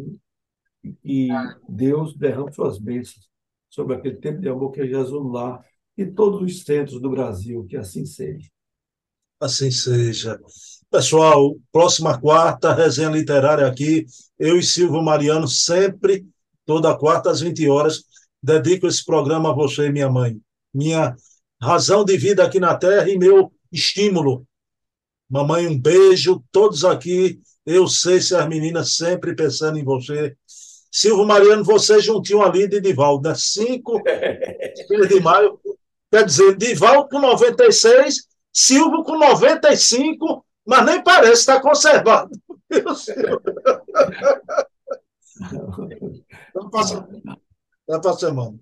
e 1.03 1.27
Deus 1.67 2.15
derrame 2.15 2.53
suas 2.53 2.79
bênçãos 2.79 3.27
sobre 3.69 3.97
aquele 3.97 4.15
tempo 4.15 4.39
de 4.39 4.47
amor 4.47 4.71
que 4.71 4.81
é 4.81 4.87
Jesus 4.87 5.31
lá 5.31 5.61
e 5.97 6.05
todos 6.05 6.41
os 6.41 6.63
centros 6.63 7.01
do 7.01 7.09
Brasil, 7.09 7.65
que 7.65 7.75
assim 7.75 8.05
seja. 8.05 8.49
Assim 9.41 9.69
seja. 9.69 10.39
Pessoal, 10.89 11.55
próxima 11.71 12.19
quarta, 12.19 12.73
resenha 12.73 13.09
literária 13.09 13.67
aqui, 13.67 14.05
eu 14.39 14.57
e 14.57 14.63
Silvio 14.63 15.01
Mariano, 15.01 15.47
sempre, 15.47 16.25
toda 16.65 16.97
quarta 16.97 17.29
às 17.29 17.41
20 17.41 17.67
horas, 17.67 18.05
dedico 18.41 18.87
esse 18.87 19.03
programa 19.03 19.49
a 19.49 19.53
você, 19.53 19.89
minha 19.89 20.09
mãe. 20.09 20.39
Minha 20.73 21.15
razão 21.61 22.03
de 22.03 22.17
vida 22.17 22.43
aqui 22.43 22.59
na 22.59 22.75
Terra 22.75 23.09
e 23.09 23.17
meu 23.17 23.51
estímulo. 23.71 24.45
Mamãe, 25.29 25.67
um 25.67 25.79
beijo, 25.79 26.43
todos 26.51 26.85
aqui. 26.85 27.39
Eu 27.65 27.87
sei 27.87 28.21
se 28.21 28.35
as 28.35 28.47
meninas 28.47 28.95
sempre 28.95 29.35
pensando 29.35 29.77
em 29.77 29.83
você. 29.83 30.35
Silvio 30.91 31.25
Mariano, 31.25 31.63
você 31.63 31.99
juntinho 31.99 32.41
ali 32.41 32.67
de 32.67 32.79
Divaldo, 32.79 33.27
né? 33.27 33.35
5 33.35 34.01
de 35.09 35.19
maio. 35.19 35.59
Quer 36.11 36.25
dizer, 36.25 36.55
Divaldo 36.55 37.09
com 37.09 37.19
96, 37.19 38.27
Silvio 38.53 39.03
com 39.03 39.17
95, 39.17 40.45
mas 40.65 40.85
nem 40.85 41.03
parece 41.03 41.41
estar 41.41 41.59
conservado. 41.59 42.31
Vamos 46.53 46.71
passar. 46.71 47.07
Vai 47.87 48.01
para 48.01 48.13
semana. 48.13 48.57